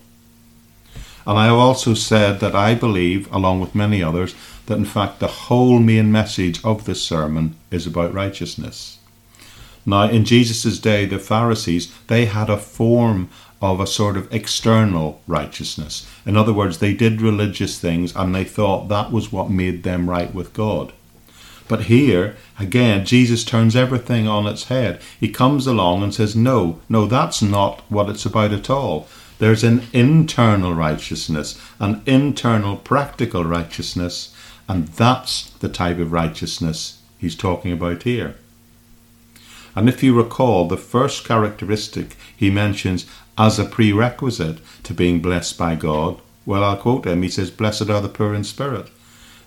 And 1.25 1.37
I 1.37 1.45
have 1.45 1.57
also 1.57 1.93
said 1.93 2.39
that 2.39 2.55
I 2.55 2.75
believe, 2.75 3.31
along 3.31 3.61
with 3.61 3.75
many 3.75 4.03
others, 4.03 4.35
that 4.65 4.77
in 4.77 4.85
fact 4.85 5.19
the 5.19 5.27
whole 5.27 5.79
main 5.79 6.11
message 6.11 6.63
of 6.63 6.85
this 6.85 7.01
sermon 7.01 7.55
is 7.71 7.87
about 7.87 8.13
righteousness. 8.13 8.99
Now, 9.85 10.09
in 10.09 10.23
Jesus' 10.23 10.79
day, 10.79 11.05
the 11.05 11.19
Pharisees, 11.19 11.93
they 12.07 12.25
had 12.25 12.49
a 12.49 12.57
form 12.57 13.29
of 13.61 13.79
a 13.79 13.87
sort 13.87 14.17
of 14.17 14.33
external 14.33 15.21
righteousness. 15.27 16.09
In 16.25 16.35
other 16.35 16.53
words, 16.53 16.77
they 16.77 16.93
did 16.93 17.21
religious 17.21 17.79
things 17.79 18.15
and 18.15 18.33
they 18.33 18.43
thought 18.43 18.89
that 18.89 19.11
was 19.11 19.31
what 19.31 19.49
made 19.49 19.83
them 19.83 20.09
right 20.09 20.33
with 20.33 20.53
God. 20.53 20.93
But 21.69 21.85
here, 21.85 22.35
again, 22.59 23.05
Jesus 23.05 23.43
turns 23.43 23.75
everything 23.75 24.27
on 24.27 24.47
its 24.47 24.65
head. 24.65 25.01
He 25.17 25.29
comes 25.29 25.65
along 25.65 26.03
and 26.03 26.13
says, 26.13 26.35
No, 26.35 26.81
no, 26.89 27.05
that's 27.05 27.41
not 27.41 27.81
what 27.89 28.09
it's 28.09 28.25
about 28.25 28.51
at 28.51 28.69
all. 28.69 29.07
There's 29.39 29.63
an 29.63 29.83
internal 29.93 30.73
righteousness, 30.73 31.59
an 31.79 32.01
internal 32.05 32.77
practical 32.77 33.43
righteousness, 33.43 34.35
and 34.67 34.87
that's 34.89 35.49
the 35.49 35.69
type 35.69 35.99
of 35.99 36.11
righteousness 36.11 37.01
he's 37.17 37.35
talking 37.35 37.71
about 37.71 38.03
here. 38.03 38.35
And 39.75 39.89
if 39.89 40.03
you 40.03 40.15
recall, 40.15 40.67
the 40.67 40.77
first 40.77 41.25
characteristic 41.25 42.15
he 42.35 42.51
mentions 42.51 43.05
as 43.37 43.57
a 43.57 43.65
prerequisite 43.65 44.59
to 44.83 44.93
being 44.93 45.21
blessed 45.21 45.57
by 45.57 45.75
God, 45.75 46.19
well, 46.45 46.63
I'll 46.63 46.77
quote 46.77 47.07
him. 47.07 47.23
He 47.23 47.29
says, 47.29 47.49
Blessed 47.49 47.89
are 47.89 48.01
the 48.01 48.09
poor 48.09 48.33
in 48.33 48.43
spirit. 48.43 48.89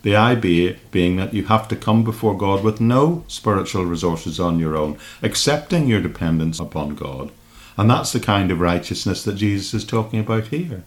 The 0.03 0.17
idea 0.17 0.77
being 0.91 1.17
that 1.17 1.35
you 1.35 1.45
have 1.45 1.69
to 1.69 1.77
come 1.77 2.05
before 2.05 2.37
God 2.37 2.63
with 2.63 2.81
no 2.81 3.25
spiritual 3.29 3.85
resources 3.85 4.41
on 4.41 4.59
your 4.59 4.77
own, 4.77 4.99
accepting 5.23 5.87
your 5.87 6.01
dependence 6.01 6.59
upon 6.59 6.95
God. 6.95 7.31
And 7.77 7.91
that's 7.91 8.13
the 8.13 8.21
kind 8.21 8.51
of 8.51 8.61
righteousness 8.61 9.23
that 9.25 9.37
Jesus 9.37 9.75
is 9.75 9.85
talking 9.85 10.21
about 10.21 10.49
here. 10.49 10.85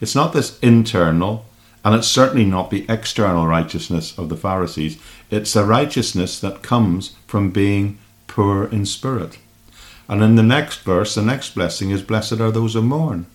It's 0.00 0.14
not 0.14 0.32
this 0.32 0.58
internal, 0.60 1.44
and 1.84 1.94
it's 1.94 2.08
certainly 2.08 2.44
not 2.44 2.70
the 2.70 2.86
external 2.88 3.46
righteousness 3.46 4.16
of 4.18 4.28
the 4.28 4.36
Pharisees. 4.36 4.98
It's 5.30 5.54
a 5.54 5.64
righteousness 5.64 6.40
that 6.40 6.62
comes 6.62 7.14
from 7.26 7.50
being 7.50 7.98
poor 8.26 8.64
in 8.64 8.86
spirit. 8.86 9.38
And 10.08 10.22
in 10.22 10.34
the 10.34 10.42
next 10.42 10.80
verse, 10.80 11.14
the 11.14 11.22
next 11.22 11.54
blessing 11.54 11.90
is 11.90 12.02
Blessed 12.02 12.40
are 12.40 12.50
those 12.50 12.74
who 12.74 12.82
mourn. 12.82 13.26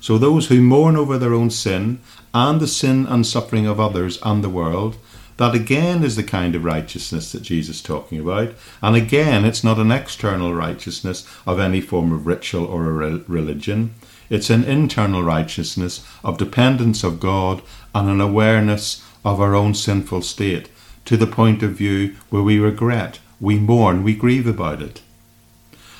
So 0.00 0.16
those 0.16 0.48
who 0.48 0.62
mourn 0.62 0.96
over 0.96 1.18
their 1.18 1.34
own 1.34 1.50
sin 1.50 2.00
and 2.32 2.60
the 2.60 2.66
sin 2.66 3.06
and 3.06 3.26
suffering 3.26 3.66
of 3.66 3.78
others 3.78 4.18
and 4.22 4.42
the 4.42 4.48
world, 4.48 4.96
that 5.40 5.54
again 5.54 6.04
is 6.04 6.16
the 6.16 6.22
kind 6.22 6.54
of 6.54 6.66
righteousness 6.66 7.32
that 7.32 7.40
Jesus 7.40 7.76
is 7.76 7.82
talking 7.82 8.20
about. 8.20 8.52
And 8.82 8.94
again, 8.94 9.46
it's 9.46 9.64
not 9.64 9.78
an 9.78 9.90
external 9.90 10.54
righteousness 10.54 11.26
of 11.46 11.58
any 11.58 11.80
form 11.80 12.12
of 12.12 12.26
ritual 12.26 12.66
or 12.66 13.02
a 13.02 13.16
religion. 13.26 13.94
It's 14.28 14.50
an 14.50 14.64
internal 14.64 15.22
righteousness 15.22 16.06
of 16.22 16.36
dependence 16.36 17.02
of 17.02 17.20
God 17.20 17.62
and 17.94 18.06
an 18.06 18.20
awareness 18.20 19.02
of 19.24 19.40
our 19.40 19.54
own 19.54 19.72
sinful 19.72 20.20
state 20.20 20.68
to 21.06 21.16
the 21.16 21.26
point 21.26 21.62
of 21.62 21.70
view 21.72 22.16
where 22.28 22.42
we 22.42 22.58
regret, 22.58 23.18
we 23.40 23.58
mourn, 23.58 24.04
we 24.04 24.14
grieve 24.14 24.46
about 24.46 24.82
it. 24.82 25.00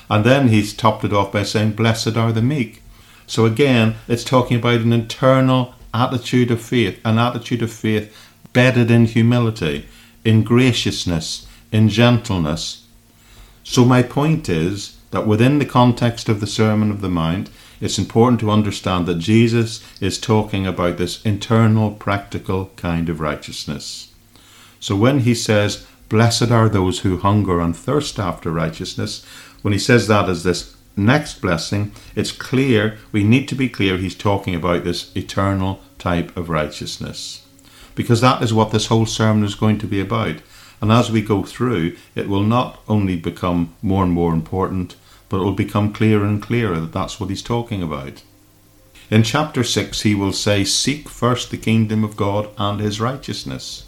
And 0.07 0.23
then 0.23 0.49
he's 0.49 0.71
topped 0.71 1.03
it 1.03 1.13
off 1.13 1.31
by 1.31 1.41
saying, 1.41 1.71
Blessed 1.71 2.15
are 2.15 2.31
the 2.31 2.43
meek. 2.43 2.83
So 3.25 3.47
again, 3.47 3.95
it's 4.07 4.23
talking 4.23 4.57
about 4.57 4.81
an 4.81 4.93
internal 4.93 5.73
attitude 5.95 6.51
of 6.51 6.61
faith, 6.61 6.99
an 7.03 7.17
attitude 7.17 7.63
of 7.63 7.73
faith 7.73 8.15
bedded 8.53 8.91
in 8.91 9.05
humility, 9.05 9.87
in 10.23 10.43
graciousness, 10.43 11.47
in 11.71 11.89
gentleness. 11.89 12.85
So 13.63 13.85
my 13.85 14.03
point 14.03 14.49
is 14.49 14.97
that 15.11 15.27
within 15.27 15.59
the 15.59 15.65
context 15.65 16.29
of 16.29 16.39
the 16.39 16.47
Sermon 16.47 16.91
of 16.91 17.01
the 17.01 17.09
Mount, 17.09 17.49
it's 17.79 17.97
important 17.97 18.39
to 18.41 18.51
understand 18.51 19.07
that 19.07 19.17
Jesus 19.19 19.83
is 19.99 20.19
talking 20.19 20.67
about 20.67 20.97
this 20.97 21.21
internal, 21.23 21.91
practical 21.91 22.71
kind 22.75 23.09
of 23.09 23.19
righteousness. 23.19 24.13
So 24.79 24.95
when 24.95 25.19
he 25.19 25.33
says, 25.33 25.85
Blessed 26.09 26.51
are 26.51 26.67
those 26.67 26.99
who 26.99 27.17
hunger 27.17 27.61
and 27.61 27.75
thirst 27.75 28.19
after 28.19 28.51
righteousness, 28.51 29.25
when 29.61 29.71
he 29.71 29.79
says 29.79 30.07
that 30.07 30.27
as 30.27 30.43
this 30.43 30.75
next 30.97 31.41
blessing, 31.41 31.93
it's 32.15 32.33
clear, 32.33 32.97
we 33.13 33.23
need 33.23 33.47
to 33.47 33.55
be 33.55 33.69
clear, 33.69 33.97
he's 33.97 34.15
talking 34.15 34.53
about 34.53 34.83
this 34.83 35.15
eternal 35.15 35.79
type 35.97 36.35
of 36.35 36.49
righteousness. 36.49 37.47
Because 38.01 38.21
that 38.21 38.41
is 38.41 38.51
what 38.51 38.71
this 38.71 38.87
whole 38.87 39.05
sermon 39.05 39.43
is 39.43 39.53
going 39.53 39.77
to 39.77 39.85
be 39.85 40.01
about. 40.01 40.37
And 40.81 40.91
as 40.91 41.11
we 41.11 41.21
go 41.21 41.43
through, 41.43 41.95
it 42.15 42.27
will 42.27 42.41
not 42.41 42.79
only 42.87 43.15
become 43.15 43.75
more 43.83 44.03
and 44.03 44.11
more 44.11 44.33
important, 44.33 44.95
but 45.29 45.39
it 45.39 45.43
will 45.43 45.53
become 45.53 45.93
clearer 45.93 46.25
and 46.25 46.41
clearer 46.41 46.79
that 46.79 46.93
that's 46.93 47.19
what 47.19 47.29
he's 47.29 47.43
talking 47.43 47.83
about. 47.83 48.23
In 49.11 49.21
chapter 49.21 49.63
6, 49.63 50.01
he 50.01 50.15
will 50.15 50.33
say, 50.33 50.63
Seek 50.63 51.07
first 51.07 51.51
the 51.51 51.57
kingdom 51.57 52.03
of 52.03 52.17
God 52.17 52.49
and 52.57 52.79
his 52.79 52.99
righteousness. 52.99 53.85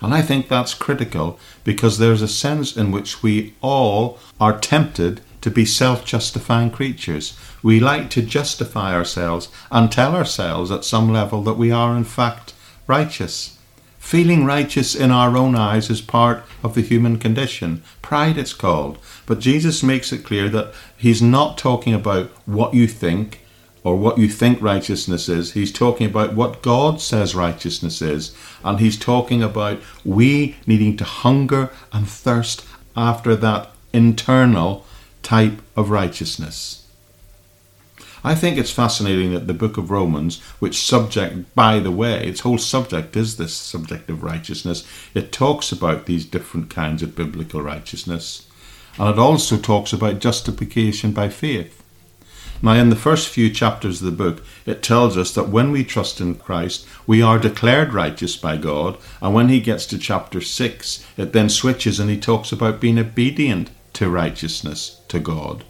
And 0.00 0.14
I 0.14 0.22
think 0.22 0.48
that's 0.48 0.72
critical 0.72 1.38
because 1.62 1.98
there's 1.98 2.22
a 2.22 2.28
sense 2.28 2.74
in 2.78 2.90
which 2.90 3.22
we 3.22 3.52
all 3.60 4.18
are 4.40 4.58
tempted 4.58 5.20
to 5.42 5.50
be 5.50 5.66
self 5.66 6.06
justifying 6.06 6.70
creatures. 6.70 7.38
We 7.62 7.78
like 7.78 8.08
to 8.10 8.22
justify 8.22 8.94
ourselves 8.94 9.48
and 9.70 9.92
tell 9.92 10.16
ourselves 10.16 10.70
at 10.70 10.86
some 10.86 11.12
level 11.12 11.42
that 11.42 11.58
we 11.58 11.70
are, 11.70 11.94
in 11.94 12.04
fact, 12.04 12.54
righteous. 12.90 13.56
Feeling 14.00 14.44
righteous 14.44 14.96
in 14.96 15.12
our 15.12 15.36
own 15.36 15.54
eyes 15.54 15.88
is 15.90 16.00
part 16.00 16.42
of 16.64 16.74
the 16.74 16.82
human 16.82 17.18
condition. 17.18 17.82
Pride, 18.02 18.36
it's 18.36 18.52
called. 18.52 18.98
But 19.26 19.38
Jesus 19.38 19.84
makes 19.84 20.12
it 20.12 20.24
clear 20.24 20.48
that 20.48 20.74
he's 20.96 21.22
not 21.22 21.56
talking 21.56 21.94
about 21.94 22.30
what 22.46 22.74
you 22.74 22.88
think 22.88 23.42
or 23.84 23.94
what 23.94 24.18
you 24.18 24.28
think 24.28 24.60
righteousness 24.60 25.28
is. 25.28 25.52
He's 25.52 25.72
talking 25.72 26.08
about 26.08 26.34
what 26.34 26.62
God 26.62 27.00
says 27.00 27.34
righteousness 27.34 28.02
is. 28.02 28.34
And 28.64 28.80
he's 28.80 28.98
talking 28.98 29.40
about 29.40 29.78
we 30.04 30.56
needing 30.66 30.96
to 30.96 31.04
hunger 31.04 31.70
and 31.92 32.08
thirst 32.08 32.66
after 32.96 33.36
that 33.36 33.70
internal 33.92 34.84
type 35.22 35.62
of 35.76 35.90
righteousness. 35.90 36.86
I 38.22 38.34
think 38.34 38.58
it's 38.58 38.70
fascinating 38.70 39.32
that 39.32 39.46
the 39.46 39.54
book 39.54 39.78
of 39.78 39.90
Romans, 39.90 40.40
which 40.58 40.84
subject, 40.84 41.54
by 41.54 41.78
the 41.78 41.90
way, 41.90 42.26
its 42.26 42.40
whole 42.40 42.58
subject 42.58 43.16
is 43.16 43.36
this 43.36 43.54
subject 43.54 44.10
of 44.10 44.22
righteousness, 44.22 44.86
it 45.14 45.32
talks 45.32 45.72
about 45.72 46.06
these 46.06 46.26
different 46.26 46.68
kinds 46.68 47.02
of 47.02 47.16
biblical 47.16 47.62
righteousness. 47.62 48.46
And 48.98 49.08
it 49.08 49.18
also 49.18 49.56
talks 49.56 49.92
about 49.92 50.18
justification 50.18 51.12
by 51.12 51.30
faith. 51.30 51.82
Now, 52.62 52.74
in 52.74 52.90
the 52.90 52.96
first 52.96 53.28
few 53.28 53.48
chapters 53.48 54.02
of 54.02 54.06
the 54.06 54.24
book, 54.24 54.44
it 54.66 54.82
tells 54.82 55.16
us 55.16 55.32
that 55.34 55.48
when 55.48 55.72
we 55.72 55.82
trust 55.82 56.20
in 56.20 56.34
Christ, 56.34 56.86
we 57.06 57.22
are 57.22 57.38
declared 57.38 57.94
righteous 57.94 58.36
by 58.36 58.58
God. 58.58 58.98
And 59.22 59.32
when 59.32 59.48
he 59.48 59.60
gets 59.60 59.86
to 59.86 59.98
chapter 59.98 60.42
6, 60.42 61.06
it 61.16 61.32
then 61.32 61.48
switches 61.48 61.98
and 61.98 62.10
he 62.10 62.18
talks 62.18 62.52
about 62.52 62.80
being 62.80 62.98
obedient 62.98 63.70
to 63.94 64.10
righteousness 64.10 65.00
to 65.08 65.18
God. 65.18 65.64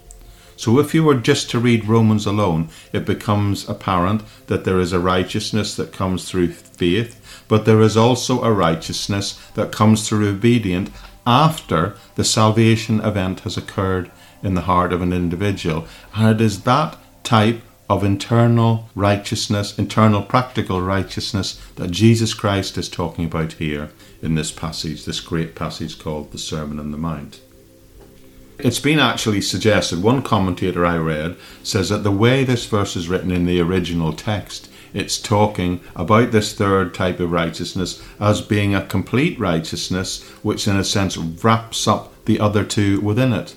So 0.61 0.77
if 0.77 0.93
you 0.93 1.03
were 1.03 1.15
just 1.15 1.49
to 1.49 1.59
read 1.59 1.87
Romans 1.87 2.27
alone, 2.27 2.69
it 2.93 3.03
becomes 3.03 3.67
apparent 3.67 4.21
that 4.45 4.63
there 4.63 4.79
is 4.79 4.93
a 4.93 4.99
righteousness 4.99 5.75
that 5.75 5.91
comes 5.91 6.29
through 6.29 6.49
faith, 6.49 7.19
but 7.47 7.65
there 7.65 7.81
is 7.81 7.97
also 7.97 8.43
a 8.43 8.53
righteousness 8.53 9.41
that 9.55 9.71
comes 9.71 10.07
through 10.07 10.29
obedience 10.29 10.91
after 11.25 11.95
the 12.13 12.23
salvation 12.23 13.01
event 13.01 13.39
has 13.39 13.57
occurred 13.57 14.11
in 14.43 14.53
the 14.53 14.67
heart 14.69 14.93
of 14.93 15.01
an 15.01 15.11
individual. 15.11 15.87
And 16.13 16.39
it 16.39 16.45
is 16.45 16.61
that 16.61 16.95
type 17.23 17.61
of 17.89 18.03
internal 18.03 18.87
righteousness, 18.93 19.79
internal 19.79 20.21
practical 20.21 20.79
righteousness 20.79 21.59
that 21.77 21.89
Jesus 21.89 22.35
Christ 22.35 22.77
is 22.77 22.87
talking 22.87 23.25
about 23.25 23.53
here 23.53 23.89
in 24.21 24.35
this 24.35 24.51
passage, 24.51 25.05
this 25.05 25.21
great 25.21 25.55
passage 25.55 25.97
called 25.97 26.31
the 26.31 26.37
Sermon 26.37 26.79
on 26.79 26.91
the 26.91 26.99
Mount. 26.99 27.41
It's 28.63 28.79
been 28.79 28.99
actually 28.99 29.41
suggested, 29.41 30.03
one 30.03 30.21
commentator 30.21 30.85
I 30.85 30.97
read 30.97 31.35
says 31.63 31.89
that 31.89 32.03
the 32.03 32.11
way 32.11 32.43
this 32.43 32.67
verse 32.67 32.95
is 32.95 33.09
written 33.09 33.31
in 33.31 33.47
the 33.47 33.59
original 33.59 34.13
text, 34.13 34.69
it's 34.93 35.19
talking 35.19 35.81
about 35.95 36.31
this 36.31 36.53
third 36.53 36.93
type 36.93 37.19
of 37.19 37.31
righteousness 37.31 38.03
as 38.19 38.41
being 38.41 38.75
a 38.75 38.85
complete 38.85 39.39
righteousness, 39.39 40.21
which 40.43 40.67
in 40.67 40.75
a 40.75 40.83
sense 40.83 41.17
wraps 41.17 41.87
up 41.87 42.13
the 42.25 42.39
other 42.39 42.63
two 42.63 43.01
within 43.01 43.33
it. 43.33 43.55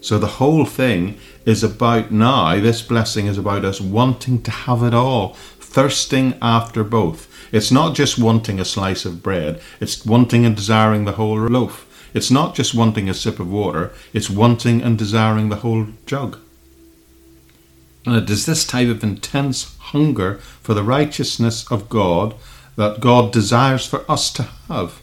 So 0.00 0.18
the 0.18 0.38
whole 0.38 0.64
thing 0.64 1.18
is 1.44 1.62
about 1.62 2.10
now, 2.10 2.58
this 2.60 2.80
blessing 2.80 3.26
is 3.26 3.36
about 3.36 3.66
us 3.66 3.78
wanting 3.78 4.42
to 4.44 4.50
have 4.50 4.82
it 4.82 4.94
all, 4.94 5.34
thirsting 5.58 6.38
after 6.40 6.82
both. 6.82 7.28
It's 7.52 7.70
not 7.70 7.94
just 7.94 8.18
wanting 8.18 8.58
a 8.58 8.64
slice 8.64 9.04
of 9.04 9.22
bread, 9.22 9.60
it's 9.80 10.06
wanting 10.06 10.46
and 10.46 10.56
desiring 10.56 11.04
the 11.04 11.12
whole 11.12 11.36
loaf. 11.36 11.84
It's 12.14 12.30
not 12.30 12.54
just 12.54 12.74
wanting 12.74 13.08
a 13.08 13.14
sip 13.14 13.38
of 13.38 13.50
water, 13.50 13.92
it's 14.12 14.30
wanting 14.30 14.82
and 14.82 14.98
desiring 14.98 15.48
the 15.48 15.56
whole 15.56 15.88
jug. 16.06 16.38
And 18.06 18.16
it 18.16 18.30
is 18.30 18.46
this 18.46 18.64
type 18.64 18.88
of 18.88 19.04
intense 19.04 19.76
hunger 19.78 20.36
for 20.62 20.74
the 20.74 20.82
righteousness 20.82 21.70
of 21.70 21.88
God 21.88 22.34
that 22.76 23.00
God 23.00 23.32
desires 23.32 23.86
for 23.86 24.10
us 24.10 24.32
to 24.34 24.44
have. 24.68 25.02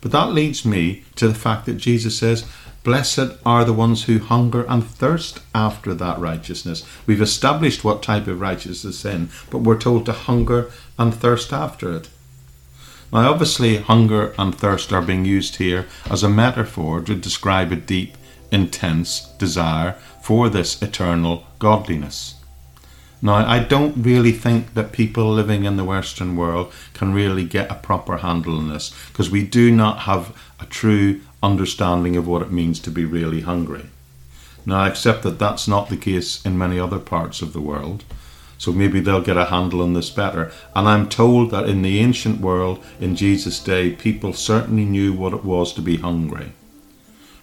But 0.00 0.12
that 0.12 0.32
leads 0.32 0.64
me 0.64 1.04
to 1.14 1.28
the 1.28 1.34
fact 1.34 1.66
that 1.66 1.78
Jesus 1.78 2.18
says, 2.18 2.44
Blessed 2.84 3.38
are 3.44 3.64
the 3.64 3.72
ones 3.72 4.04
who 4.04 4.18
hunger 4.20 4.64
and 4.68 4.84
thirst 4.84 5.40
after 5.54 5.92
that 5.94 6.20
righteousness. 6.20 6.84
We've 7.06 7.20
established 7.20 7.82
what 7.82 8.02
type 8.02 8.28
of 8.28 8.40
righteousness 8.40 8.84
is 8.84 9.04
in, 9.04 9.30
but 9.50 9.58
we're 9.58 9.78
told 9.78 10.06
to 10.06 10.12
hunger 10.12 10.70
and 10.96 11.12
thirst 11.12 11.52
after 11.52 11.96
it. 11.96 12.08
Now, 13.12 13.30
obviously, 13.30 13.78
hunger 13.78 14.34
and 14.38 14.54
thirst 14.54 14.92
are 14.92 15.02
being 15.02 15.24
used 15.24 15.56
here 15.56 15.86
as 16.10 16.22
a 16.22 16.28
metaphor 16.28 17.00
to 17.02 17.14
describe 17.14 17.72
a 17.72 17.76
deep, 17.76 18.16
intense 18.50 19.28
desire 19.38 19.92
for 20.22 20.48
this 20.48 20.82
eternal 20.82 21.44
godliness. 21.58 22.34
Now, 23.22 23.34
I 23.34 23.60
don't 23.60 24.04
really 24.04 24.32
think 24.32 24.74
that 24.74 24.92
people 24.92 25.32
living 25.32 25.64
in 25.64 25.76
the 25.76 25.84
Western 25.84 26.36
world 26.36 26.72
can 26.92 27.14
really 27.14 27.44
get 27.44 27.70
a 27.70 27.74
proper 27.74 28.18
handle 28.18 28.58
on 28.58 28.68
this 28.68 28.92
because 29.08 29.30
we 29.30 29.42
do 29.44 29.70
not 29.70 30.00
have 30.00 30.36
a 30.60 30.66
true 30.66 31.20
understanding 31.42 32.16
of 32.16 32.26
what 32.26 32.42
it 32.42 32.50
means 32.50 32.78
to 32.80 32.90
be 32.90 33.04
really 33.04 33.40
hungry. 33.40 33.86
Now, 34.66 34.80
I 34.80 34.88
accept 34.88 35.22
that 35.22 35.38
that's 35.38 35.68
not 35.68 35.88
the 35.88 35.96
case 35.96 36.44
in 36.44 36.58
many 36.58 36.78
other 36.78 36.98
parts 36.98 37.40
of 37.40 37.52
the 37.52 37.60
world. 37.60 38.04
So 38.58 38.72
maybe 38.72 39.00
they'll 39.00 39.20
get 39.20 39.36
a 39.36 39.46
handle 39.46 39.82
on 39.82 39.92
this 39.92 40.10
better. 40.10 40.50
And 40.74 40.88
I'm 40.88 41.08
told 41.08 41.50
that 41.50 41.68
in 41.68 41.82
the 41.82 41.98
ancient 42.00 42.40
world, 42.40 42.82
in 43.00 43.16
Jesus' 43.16 43.60
day, 43.60 43.90
people 43.90 44.32
certainly 44.32 44.84
knew 44.84 45.12
what 45.12 45.34
it 45.34 45.44
was 45.44 45.72
to 45.74 45.82
be 45.82 45.98
hungry. 45.98 46.52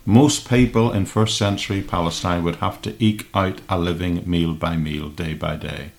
Most 0.06 0.50
people 0.50 0.92
in 0.92 1.06
first 1.06 1.38
century 1.38 1.82
Palestine 1.82 2.44
would 2.44 2.58
have 2.58 2.82
to 2.82 2.96
eke 3.04 3.28
out 3.34 3.62
a 3.70 3.78
living 3.78 4.24
meal 4.26 4.54
by 4.54 4.76
meal, 4.76 5.10
day 5.10 5.34
by 5.34 5.56
day. 5.56 5.92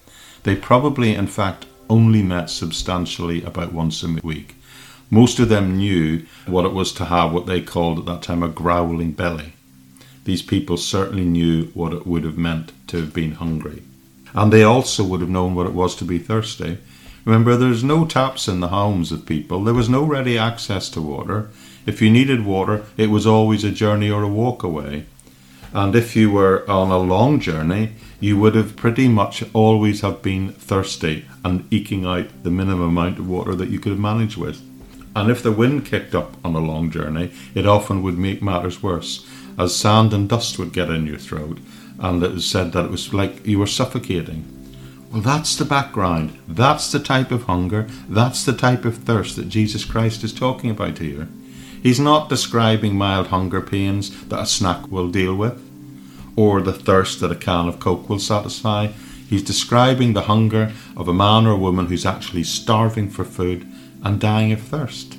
They 0.42 0.56
probably, 0.56 1.14
in 1.14 1.28
fact, 1.28 1.64
only 1.88 2.22
met 2.22 2.50
substantially 2.50 3.42
about 3.44 3.72
once 3.72 4.02
a 4.02 4.08
week. 4.22 4.56
Most 5.10 5.38
of 5.38 5.48
them 5.48 5.78
knew 5.78 6.26
what 6.46 6.64
it 6.64 6.72
was 6.72 6.92
to 6.94 7.06
have 7.06 7.32
what 7.32 7.46
they 7.46 7.60
called 7.60 8.00
at 8.00 8.06
that 8.06 8.22
time 8.22 8.42
a 8.42 8.48
growling 8.48 9.12
belly. 9.12 9.52
These 10.24 10.42
people 10.42 10.76
certainly 10.76 11.24
knew 11.24 11.66
what 11.74 11.92
it 11.92 12.06
would 12.06 12.24
have 12.24 12.38
meant 12.38 12.72
to 12.88 12.96
have 12.96 13.14
been 13.14 13.32
hungry 13.32 13.82
and 14.34 14.52
they 14.52 14.62
also 14.62 15.04
would 15.04 15.20
have 15.20 15.30
known 15.30 15.54
what 15.54 15.66
it 15.66 15.72
was 15.72 15.94
to 15.96 16.04
be 16.04 16.18
thirsty. 16.18 16.78
Remember, 17.24 17.56
there's 17.56 17.84
no 17.84 18.04
taps 18.04 18.48
in 18.48 18.60
the 18.60 18.68
homes 18.68 19.10
of 19.12 19.24
people, 19.24 19.64
there 19.64 19.74
was 19.74 19.88
no 19.88 20.04
ready 20.04 20.36
access 20.36 20.90
to 20.90 21.00
water. 21.00 21.50
If 21.86 22.00
you 22.00 22.10
needed 22.10 22.44
water, 22.44 22.84
it 22.96 23.10
was 23.10 23.26
always 23.26 23.62
a 23.62 23.70
journey 23.70 24.10
or 24.10 24.22
a 24.22 24.28
walk 24.28 24.62
away. 24.62 25.06
And 25.72 25.94
if 25.94 26.14
you 26.14 26.30
were 26.30 26.68
on 26.70 26.90
a 26.90 26.98
long 26.98 27.40
journey, 27.40 27.92
you 28.20 28.38
would 28.38 28.54
have 28.54 28.76
pretty 28.76 29.08
much 29.08 29.44
always 29.52 30.00
have 30.00 30.22
been 30.22 30.52
thirsty 30.52 31.26
and 31.44 31.66
eking 31.70 32.06
out 32.06 32.42
the 32.42 32.50
minimum 32.50 32.96
amount 32.96 33.18
of 33.18 33.28
water 33.28 33.54
that 33.54 33.68
you 33.68 33.78
could 33.78 33.90
have 33.90 33.98
managed 33.98 34.36
with. 34.36 34.62
And 35.16 35.30
if 35.30 35.42
the 35.42 35.52
wind 35.52 35.84
kicked 35.84 36.14
up 36.14 36.36
on 36.44 36.54
a 36.54 36.60
long 36.60 36.90
journey, 36.90 37.32
it 37.54 37.66
often 37.66 38.02
would 38.02 38.18
make 38.18 38.42
matters 38.42 38.82
worse, 38.82 39.26
as 39.58 39.76
sand 39.76 40.12
and 40.12 40.28
dust 40.28 40.58
would 40.58 40.72
get 40.72 40.90
in 40.90 41.06
your 41.06 41.18
throat, 41.18 41.58
and 41.98 42.22
it 42.22 42.32
was 42.32 42.46
said 42.46 42.72
that 42.72 42.84
it 42.84 42.90
was 42.90 43.12
like 43.12 43.46
you 43.46 43.58
were 43.58 43.66
suffocating. 43.66 44.44
Well, 45.12 45.22
that's 45.22 45.54
the 45.56 45.64
background. 45.64 46.36
That's 46.48 46.90
the 46.90 46.98
type 46.98 47.30
of 47.30 47.44
hunger. 47.44 47.86
That's 48.08 48.44
the 48.44 48.52
type 48.52 48.84
of 48.84 48.96
thirst 48.96 49.36
that 49.36 49.48
Jesus 49.48 49.84
Christ 49.84 50.24
is 50.24 50.32
talking 50.32 50.70
about 50.70 50.98
here. 50.98 51.28
He's 51.82 52.00
not 52.00 52.28
describing 52.28 52.96
mild 52.96 53.28
hunger 53.28 53.60
pains 53.60 54.24
that 54.26 54.42
a 54.42 54.46
snack 54.46 54.90
will 54.90 55.10
deal 55.10 55.36
with, 55.36 55.62
or 56.34 56.60
the 56.60 56.72
thirst 56.72 57.20
that 57.20 57.30
a 57.30 57.36
can 57.36 57.68
of 57.68 57.78
Coke 57.78 58.08
will 58.08 58.18
satisfy. 58.18 58.88
He's 59.28 59.42
describing 59.42 60.14
the 60.14 60.22
hunger 60.22 60.72
of 60.96 61.08
a 61.08 61.14
man 61.14 61.46
or 61.46 61.52
a 61.52 61.58
woman 61.58 61.86
who's 61.86 62.06
actually 62.06 62.44
starving 62.44 63.10
for 63.10 63.24
food 63.24 63.66
and 64.02 64.20
dying 64.20 64.50
of 64.52 64.62
thirst. 64.62 65.13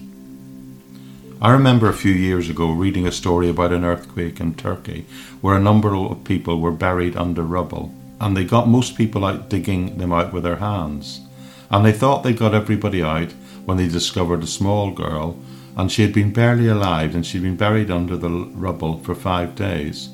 I 1.45 1.51
remember 1.51 1.87
a 1.87 1.93
few 1.93 2.11
years 2.11 2.49
ago 2.49 2.71
reading 2.71 3.05
a 3.05 3.11
story 3.11 3.49
about 3.49 3.71
an 3.71 3.85
earthquake 3.85 4.39
in 4.39 4.55
Turkey 4.55 5.05
where 5.41 5.55
a 5.55 5.59
number 5.59 5.95
of 5.95 6.23
people 6.23 6.59
were 6.59 6.71
buried 6.71 7.15
under 7.15 7.43
rubble 7.43 7.93
and 8.19 8.35
they 8.35 8.43
got 8.43 8.67
most 8.67 8.97
people 8.97 9.23
out 9.23 9.47
digging 9.47 9.99
them 9.99 10.11
out 10.11 10.33
with 10.33 10.41
their 10.41 10.55
hands. 10.55 11.21
And 11.69 11.85
they 11.85 11.91
thought 11.91 12.23
they 12.23 12.33
got 12.33 12.55
everybody 12.55 13.03
out 13.03 13.31
when 13.65 13.77
they 13.77 13.87
discovered 13.87 14.41
a 14.41 14.47
small 14.47 14.89
girl 14.89 15.37
and 15.77 15.91
she 15.91 16.01
had 16.01 16.13
been 16.13 16.33
barely 16.33 16.67
alive 16.67 17.13
and 17.13 17.23
she'd 17.23 17.43
been 17.43 17.57
buried 17.57 17.91
under 17.91 18.17
the 18.17 18.31
rubble 18.55 18.97
for 19.03 19.13
five 19.13 19.53
days. 19.53 20.09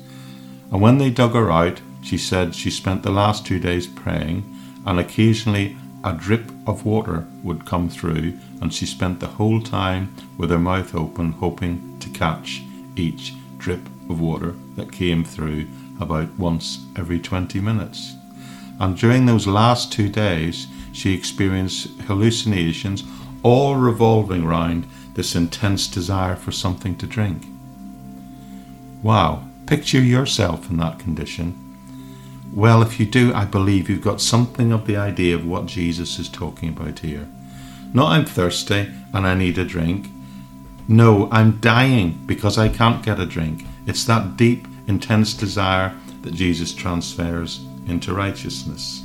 And 0.70 0.82
when 0.82 0.98
they 0.98 1.08
dug 1.08 1.32
her 1.32 1.50
out, 1.50 1.80
she 2.02 2.18
said 2.18 2.54
she 2.54 2.70
spent 2.70 3.04
the 3.04 3.10
last 3.10 3.46
two 3.46 3.58
days 3.58 3.86
praying 3.86 4.44
and 4.84 5.00
occasionally 5.00 5.78
a 6.04 6.12
drip 6.12 6.50
of 6.66 6.84
water 6.84 7.26
would 7.42 7.64
come 7.64 7.88
through, 7.88 8.38
and 8.60 8.72
she 8.72 8.86
spent 8.86 9.20
the 9.20 9.26
whole 9.26 9.60
time 9.60 10.14
with 10.36 10.50
her 10.50 10.58
mouth 10.58 10.94
open, 10.94 11.32
hoping 11.32 11.98
to 12.00 12.08
catch 12.10 12.62
each 12.96 13.34
drip 13.58 13.86
of 14.10 14.20
water 14.20 14.54
that 14.76 14.92
came 14.92 15.24
through 15.24 15.66
about 16.00 16.28
once 16.38 16.84
every 16.96 17.20
20 17.20 17.60
minutes. 17.60 18.16
And 18.80 18.96
during 18.96 19.26
those 19.26 19.46
last 19.46 19.92
two 19.92 20.08
days, 20.08 20.66
she 20.92 21.14
experienced 21.14 21.88
hallucinations, 22.02 23.04
all 23.42 23.76
revolving 23.76 24.44
round 24.44 24.86
this 25.14 25.36
intense 25.36 25.86
desire 25.86 26.36
for 26.36 26.52
something 26.52 26.96
to 26.96 27.06
drink. 27.06 27.46
Wow, 29.02 29.44
picture 29.66 30.00
yourself 30.00 30.70
in 30.70 30.78
that 30.78 30.98
condition 30.98 31.71
well, 32.54 32.82
if 32.82 33.00
you 33.00 33.06
do, 33.06 33.32
I 33.32 33.46
believe 33.46 33.88
you've 33.88 34.02
got 34.02 34.20
something 34.20 34.72
of 34.72 34.86
the 34.86 34.96
idea 34.96 35.34
of 35.34 35.46
what 35.46 35.66
Jesus 35.66 36.18
is 36.18 36.28
talking 36.28 36.68
about 36.68 36.98
here. 36.98 37.26
Not 37.94 38.12
I'm 38.12 38.26
thirsty 38.26 38.90
and 39.14 39.26
I 39.26 39.34
need 39.34 39.56
a 39.56 39.64
drink. 39.64 40.08
No, 40.86 41.30
I'm 41.30 41.60
dying 41.60 42.20
because 42.26 42.58
I 42.58 42.68
can't 42.68 43.04
get 43.04 43.18
a 43.18 43.24
drink. 43.24 43.64
It's 43.86 44.04
that 44.04 44.36
deep, 44.36 44.66
intense 44.86 45.32
desire 45.32 45.94
that 46.22 46.34
Jesus 46.34 46.74
transfers 46.74 47.64
into 47.86 48.12
righteousness. 48.12 49.02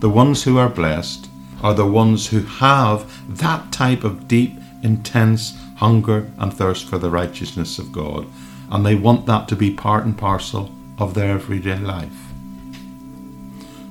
The 0.00 0.10
ones 0.10 0.42
who 0.42 0.58
are 0.58 0.68
blessed 0.68 1.28
are 1.62 1.74
the 1.74 1.86
ones 1.86 2.26
who 2.26 2.40
have 2.40 3.38
that 3.38 3.70
type 3.70 4.02
of 4.02 4.26
deep, 4.26 4.58
intense 4.82 5.56
hunger 5.76 6.28
and 6.38 6.52
thirst 6.52 6.88
for 6.88 6.98
the 6.98 7.10
righteousness 7.10 7.78
of 7.78 7.92
God, 7.92 8.26
and 8.70 8.84
they 8.84 8.96
want 8.96 9.26
that 9.26 9.46
to 9.48 9.56
be 9.56 9.72
part 9.72 10.04
and 10.04 10.18
parcel 10.18 10.72
of 10.98 11.14
their 11.14 11.34
everyday 11.34 11.78
life. 11.78 12.31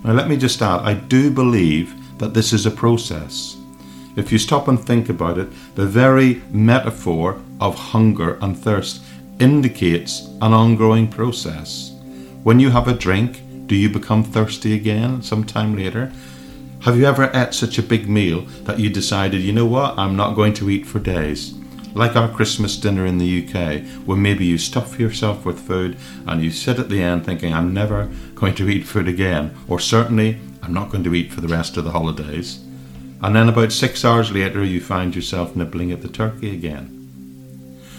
Now, 0.03 0.13
let 0.13 0.27
me 0.27 0.37
just 0.37 0.61
add, 0.61 0.81
I 0.81 0.95
do 0.95 1.29
believe 1.29 1.93
that 2.17 2.33
this 2.33 2.53
is 2.53 2.65
a 2.65 2.71
process. 2.71 3.57
If 4.15 4.31
you 4.31 4.37
stop 4.37 4.67
and 4.67 4.79
think 4.79 5.09
about 5.09 5.37
it, 5.37 5.49
the 5.75 5.85
very 5.85 6.41
metaphor 6.51 7.39
of 7.59 7.75
hunger 7.75 8.37
and 8.41 8.57
thirst 8.57 9.03
indicates 9.39 10.27
an 10.41 10.53
ongoing 10.53 11.07
process. 11.07 11.91
When 12.43 12.59
you 12.59 12.71
have 12.71 12.87
a 12.87 12.93
drink, 12.93 13.41
do 13.67 13.75
you 13.75 13.89
become 13.89 14.23
thirsty 14.23 14.73
again 14.73 15.21
sometime 15.21 15.75
later? 15.75 16.11
Have 16.81 16.97
you 16.97 17.05
ever 17.05 17.29
ate 17.33 17.53
such 17.53 17.77
a 17.77 17.83
big 17.83 18.09
meal 18.09 18.41
that 18.63 18.79
you 18.79 18.89
decided, 18.89 19.41
you 19.41 19.53
know 19.53 19.67
what, 19.67 19.97
I'm 19.99 20.15
not 20.15 20.35
going 20.35 20.53
to 20.55 20.69
eat 20.69 20.87
for 20.87 20.99
days? 20.99 21.53
Like 21.93 22.15
our 22.15 22.29
Christmas 22.29 22.77
dinner 22.77 23.05
in 23.05 23.17
the 23.17 23.43
UK, 23.43 23.83
where 24.05 24.17
maybe 24.17 24.45
you 24.45 24.57
stuff 24.57 24.99
yourself 24.99 25.45
with 25.45 25.59
food 25.59 25.97
and 26.25 26.43
you 26.43 26.51
sit 26.51 26.79
at 26.79 26.89
the 26.89 27.01
end 27.01 27.25
thinking, 27.25 27.53
I'm 27.53 27.73
never 27.73 28.09
going 28.35 28.55
to 28.55 28.69
eat 28.69 28.85
food 28.85 29.07
again, 29.07 29.55
or 29.67 29.79
certainly 29.79 30.39
I'm 30.61 30.73
not 30.73 30.89
going 30.89 31.03
to 31.03 31.15
eat 31.15 31.31
for 31.31 31.41
the 31.41 31.47
rest 31.47 31.77
of 31.77 31.83
the 31.83 31.91
holidays. 31.91 32.63
And 33.21 33.35
then 33.35 33.49
about 33.49 33.71
six 33.71 34.03
hours 34.03 34.31
later, 34.31 34.63
you 34.63 34.81
find 34.81 35.15
yourself 35.15 35.55
nibbling 35.55 35.91
at 35.91 36.01
the 36.01 36.07
turkey 36.07 36.53
again. 36.53 36.97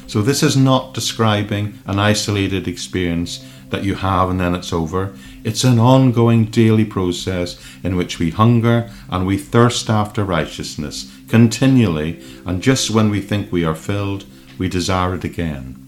So, 0.09 0.20
this 0.20 0.42
is 0.42 0.57
not 0.57 0.94
describing 0.94 1.78
an 1.87 1.98
isolated 1.98 2.66
experience 2.68 3.46
that 3.70 3.85
you 3.85 3.94
have 3.94 4.31
and 4.31 4.38
then 4.38 4.55
it's 4.55 4.72
over. 4.72 5.14
It's 5.42 5.64
an 5.64 5.78
ongoing 5.78 6.46
daily 6.46 6.85
process 6.85 7.59
in 7.83 7.96
which 7.96 8.18
we 8.18 8.31
hunger 8.31 8.90
and 9.09 9.26
we 9.26 9.38
thirst 9.38 9.88
after 9.88 10.24
righteousness 10.24 11.11
continually, 11.33 12.23
and 12.45 12.62
just 12.62 12.90
when 12.90 13.09
we 13.09 13.18
think 13.18 13.51
we 13.51 13.64
are 13.64 13.75
filled, 13.75 14.27
we 14.59 14.68
desire 14.68 15.14
it 15.14 15.25
again. 15.25 15.83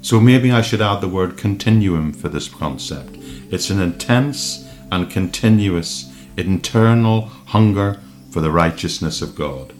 So 0.00 0.20
maybe 0.20 0.52
I 0.52 0.62
should 0.62 0.80
add 0.80 1.00
the 1.00 1.08
word 1.08 1.36
continuum 1.36 2.12
for 2.12 2.28
this 2.28 2.46
concept. 2.46 3.16
It's 3.50 3.68
an 3.68 3.80
intense 3.80 4.64
and 4.92 5.10
continuous 5.10 6.14
internal 6.36 7.22
hunger 7.46 7.98
for 8.30 8.40
the 8.40 8.52
righteousness 8.52 9.20
of 9.20 9.34
God. 9.34 9.72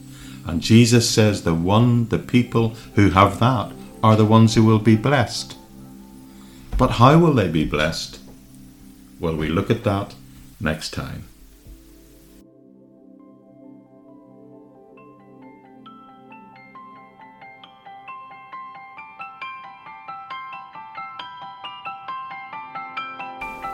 And 0.44 0.60
Jesus 0.60 1.08
says 1.08 1.44
the 1.44 1.54
one, 1.54 2.08
the 2.08 2.18
people 2.18 2.70
who 2.96 3.10
have 3.10 3.38
that 3.38 3.70
are 4.02 4.16
the 4.16 4.24
ones 4.24 4.56
who 4.56 4.64
will 4.64 4.80
be 4.80 4.96
blessed. 4.96 5.56
But 6.76 6.98
how 6.98 7.16
will 7.16 7.34
they 7.34 7.46
be 7.46 7.64
blessed? 7.64 8.18
Well, 9.20 9.36
we 9.36 9.46
look 9.46 9.70
at 9.70 9.84
that 9.84 10.16
next 10.58 10.90
time. 10.90 11.29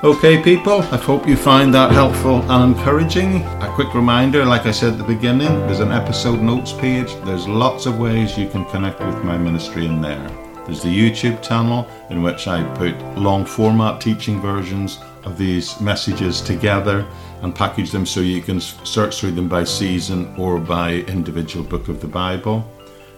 Okay, 0.07 0.41
people, 0.41 0.83
I 0.83 0.99
hope 0.99 1.27
you 1.27 1.37
find 1.37 1.75
that 1.75 1.91
helpful 1.91 2.41
and 2.49 2.77
encouraging. 2.77 3.43
A 3.61 3.73
quick 3.75 3.93
reminder, 3.93 4.45
like 4.45 4.65
I 4.65 4.71
said 4.71 4.93
at 4.93 4.99
the 4.99 5.15
beginning, 5.15 5.49
there's 5.67 5.81
an 5.81 5.91
episode 5.91 6.41
notes 6.41 6.73
page. 6.73 7.13
There's 7.25 7.49
lots 7.49 7.87
of 7.87 7.99
ways 7.99 8.39
you 8.39 8.49
can 8.49 8.65
connect 8.67 9.01
with 9.01 9.25
my 9.25 9.37
ministry 9.37 9.85
in 9.85 10.01
there. 10.01 10.25
There's 10.65 10.81
the 10.81 10.97
YouTube 10.97 11.43
channel 11.43 11.89
in 12.09 12.23
which 12.23 12.47
I 12.47 12.63
put 12.77 12.97
long 13.19 13.45
format 13.45 14.01
teaching 14.01 14.41
versions 14.41 15.01
of 15.25 15.37
these 15.37 15.81
messages 15.81 16.41
together 16.41 17.05
and 17.43 17.53
package 17.53 17.91
them 17.91 18.07
so 18.07 18.21
you 18.21 18.43
can 18.43 18.61
search 18.61 19.19
through 19.19 19.33
them 19.33 19.49
by 19.49 19.65
season 19.65 20.33
or 20.39 20.61
by 20.61 20.99
individual 21.09 21.65
book 21.65 21.89
of 21.89 22.01
the 22.01 22.07
Bible. 22.07 22.65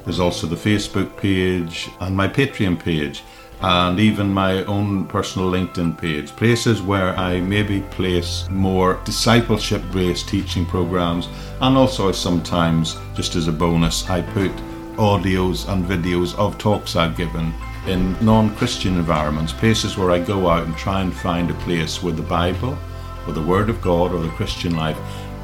There's 0.07 0.20
also 0.20 0.46
the 0.46 0.57
Facebook 0.57 1.14
page 1.18 1.90
and 2.01 2.16
my 2.16 2.29
Patreon 2.29 2.83
page 2.83 3.24
and 3.61 3.99
even 3.99 4.33
my 4.33 4.64
own 4.64 5.07
personal 5.07 5.51
LinkedIn 5.51 5.99
page, 5.99 6.35
places 6.37 6.81
where 6.81 7.16
I 7.16 7.40
maybe 7.40 7.81
place 7.90 8.49
more 8.51 9.01
discipleship 9.05 9.83
based 9.92 10.29
teaching 10.29 10.64
programs, 10.64 11.29
and 11.61 11.77
also 11.77 12.12
sometimes, 12.12 12.97
just 13.14 13.35
as 13.35 13.49
a 13.49 13.53
bonus, 13.53 14.09
I 14.09 14.23
put 14.23 14.53
audios 14.97 15.68
and 15.68 15.85
videos 15.85 16.37
of 16.37 16.59
talks 16.59 16.97
I've 16.97 17.16
given 17.16 17.53
in 17.87 18.16
non 18.25 18.55
Christian 18.57 18.97
environments, 18.97 19.53
places 19.53 19.97
where 19.97 20.11
I 20.11 20.18
go 20.18 20.49
out 20.49 20.66
and 20.66 20.77
try 20.77 21.01
and 21.01 21.12
find 21.12 21.51
a 21.51 21.55
place 21.55 22.03
where 22.03 22.12
the 22.12 22.23
Bible 22.23 22.79
or 23.27 23.33
the 23.33 23.42
Word 23.42 23.71
of 23.71 23.81
God 23.83 24.12
or 24.12 24.21
the 24.21 24.29
Christian 24.31 24.77
life 24.77 24.99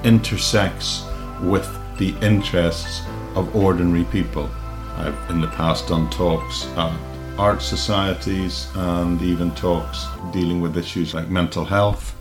intersects 0.05 1.05
with 1.41 1.69
the 1.99 2.15
interests 2.21 3.03
of 3.35 3.55
ordinary 3.57 4.05
people. 4.05 4.49
I've 4.97 5.19
in 5.31 5.41
the 5.41 5.49
past 5.49 5.89
done 5.89 6.09
talks 6.11 6.67
at 6.77 6.93
art 7.39 7.61
societies 7.63 8.69
and 8.75 9.21
even 9.23 9.51
talks 9.55 10.07
dealing 10.33 10.61
with 10.61 10.77
issues 10.77 11.15
like 11.15 11.29
mental 11.29 11.65
health. 11.65 12.15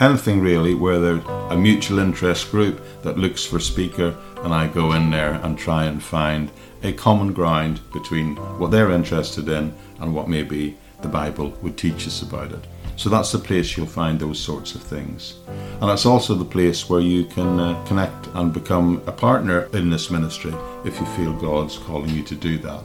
Anything 0.00 0.40
really 0.40 0.74
where 0.74 0.98
there's 0.98 1.24
a 1.50 1.56
mutual 1.56 1.98
interest 1.98 2.50
group 2.50 2.80
that 3.02 3.18
looks 3.18 3.44
for 3.44 3.58
speaker 3.58 4.16
and 4.38 4.52
I 4.52 4.66
go 4.66 4.92
in 4.92 5.10
there 5.10 5.34
and 5.42 5.58
try 5.58 5.84
and 5.84 6.02
find 6.02 6.50
a 6.82 6.92
common 6.92 7.32
ground 7.32 7.80
between 7.92 8.36
what 8.58 8.70
they're 8.70 8.90
interested 8.90 9.48
in 9.48 9.74
and 9.98 10.14
what 10.14 10.28
maybe 10.28 10.76
the 11.02 11.08
Bible 11.08 11.50
would 11.62 11.76
teach 11.76 12.06
us 12.06 12.22
about 12.22 12.52
it. 12.52 12.66
So 12.96 13.08
that's 13.08 13.32
the 13.32 13.38
place 13.38 13.76
you'll 13.76 13.86
find 13.86 14.20
those 14.20 14.38
sorts 14.38 14.74
of 14.74 14.82
things. 14.82 15.36
And 15.80 15.88
that's 15.88 16.04
also 16.04 16.34
the 16.34 16.44
place 16.44 16.88
where 16.90 17.00
you 17.00 17.24
can 17.24 17.58
uh, 17.58 17.82
connect 17.84 18.26
and 18.34 18.52
become 18.52 19.02
a 19.06 19.12
partner 19.12 19.70
in 19.72 19.88
this 19.88 20.10
ministry 20.10 20.54
if 20.84 21.00
you 21.00 21.06
feel 21.06 21.32
God's 21.32 21.78
calling 21.78 22.10
you 22.10 22.22
to 22.24 22.34
do 22.34 22.58
that. 22.58 22.84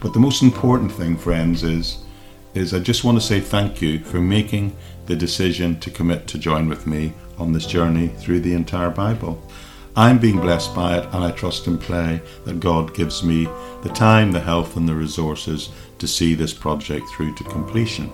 But 0.00 0.14
the 0.14 0.18
most 0.18 0.42
important 0.42 0.92
thing, 0.92 1.16
friends, 1.16 1.62
is 1.62 2.04
is 2.52 2.74
I 2.74 2.80
just 2.80 3.04
want 3.04 3.16
to 3.16 3.24
say 3.24 3.38
thank 3.38 3.80
you 3.80 4.00
for 4.00 4.20
making 4.20 4.76
the 5.06 5.14
decision 5.14 5.78
to 5.80 5.90
commit 5.90 6.26
to 6.28 6.38
join 6.38 6.68
with 6.68 6.86
me 6.86 7.12
on 7.38 7.52
this 7.52 7.66
journey 7.66 8.08
through 8.08 8.40
the 8.40 8.54
entire 8.54 8.90
Bible. 8.90 9.40
I'm 9.96 10.18
being 10.18 10.40
blessed 10.40 10.74
by 10.74 10.98
it, 10.98 11.04
and 11.12 11.22
I 11.24 11.30
trust 11.30 11.66
and 11.66 11.80
pray 11.80 12.20
that 12.44 12.60
God 12.60 12.94
gives 12.94 13.22
me 13.22 13.44
the 13.82 13.92
time, 13.94 14.32
the 14.32 14.40
health, 14.40 14.76
and 14.76 14.88
the 14.88 14.94
resources 14.94 15.70
to 15.98 16.08
see 16.08 16.34
this 16.34 16.54
project 16.54 17.06
through 17.10 17.34
to 17.36 17.44
completion. 17.44 18.10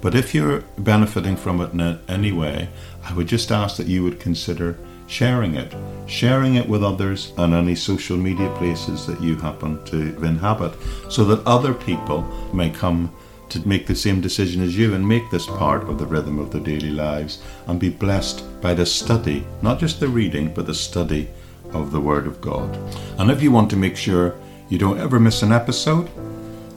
But 0.00 0.14
if 0.14 0.34
you're 0.34 0.60
benefiting 0.78 1.36
from 1.36 1.60
it 1.60 1.72
in 1.72 1.98
any 2.08 2.32
way, 2.32 2.68
I 3.04 3.14
would 3.14 3.26
just 3.26 3.50
ask 3.50 3.76
that 3.76 3.86
you 3.86 4.02
would 4.04 4.20
consider 4.20 4.78
sharing 5.06 5.54
it, 5.54 5.74
sharing 6.06 6.56
it 6.56 6.68
with 6.68 6.82
others 6.82 7.32
on 7.38 7.54
any 7.54 7.74
social 7.74 8.16
media 8.16 8.52
places 8.56 9.06
that 9.06 9.22
you 9.22 9.36
happen 9.36 9.82
to 9.84 10.22
inhabit, 10.24 10.72
so 11.08 11.24
that 11.24 11.46
other 11.46 11.72
people 11.72 12.22
may 12.52 12.70
come 12.70 13.12
to 13.48 13.66
make 13.66 13.86
the 13.86 13.94
same 13.94 14.20
decision 14.20 14.62
as 14.62 14.76
you 14.76 14.94
and 14.94 15.06
make 15.06 15.30
this 15.30 15.46
part 15.46 15.84
of 15.84 15.98
the 15.98 16.06
rhythm 16.06 16.38
of 16.38 16.50
their 16.50 16.60
daily 16.60 16.90
lives 16.90 17.40
and 17.68 17.78
be 17.78 17.88
blessed 17.88 18.42
by 18.60 18.74
the 18.74 18.84
study, 18.84 19.46
not 19.62 19.78
just 19.78 20.00
the 20.00 20.08
reading, 20.08 20.52
but 20.52 20.66
the 20.66 20.74
study 20.74 21.28
of 21.72 21.92
the 21.92 22.00
Word 22.00 22.26
of 22.26 22.40
God. 22.40 22.76
And 23.18 23.30
if 23.30 23.42
you 23.42 23.52
want 23.52 23.70
to 23.70 23.76
make 23.76 23.96
sure 23.96 24.34
you 24.68 24.78
don't 24.78 24.98
ever 24.98 25.20
miss 25.20 25.42
an 25.42 25.52
episode, 25.52 26.10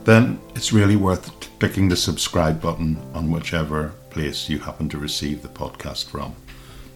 then 0.04 0.40
it's 0.54 0.72
really 0.72 0.96
worth 0.96 1.48
clicking 1.58 1.88
the 1.88 1.96
subscribe 1.96 2.60
button 2.60 2.96
on 3.14 3.30
whichever 3.30 3.92
place 4.10 4.48
you 4.48 4.58
happen 4.60 4.88
to 4.88 4.98
receive 4.98 5.42
the 5.42 5.48
podcast 5.48 6.06
from. 6.06 6.34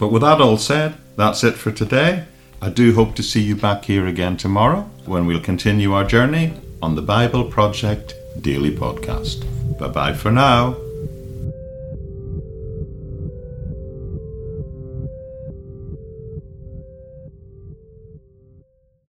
But 0.05 0.13
with 0.13 0.21
that 0.21 0.39
all 0.39 0.59
said, 0.59 0.97
that's 1.17 1.43
it 1.45 1.55
for 1.55 1.73
today. 1.73 2.27
I 2.61 2.69
do 2.69 2.95
hope 2.95 3.15
to 3.15 3.23
see 3.23 3.41
you 3.41 3.57
back 3.57 3.87
here 3.87 4.07
again 4.07 4.37
tomorrow 4.37 4.83
when 5.07 5.25
we'll 5.25 5.41
continue 5.41 5.95
our 5.95 6.05
journey 6.05 6.53
on 6.83 6.95
the 6.95 7.01
Bible 7.01 7.45
Project 7.45 8.13
Daily 8.39 8.77
Podcast. 8.77 9.47
Bye 9.79 9.89
bye 9.89 10.13
for 10.13 10.31
now. 10.31 10.77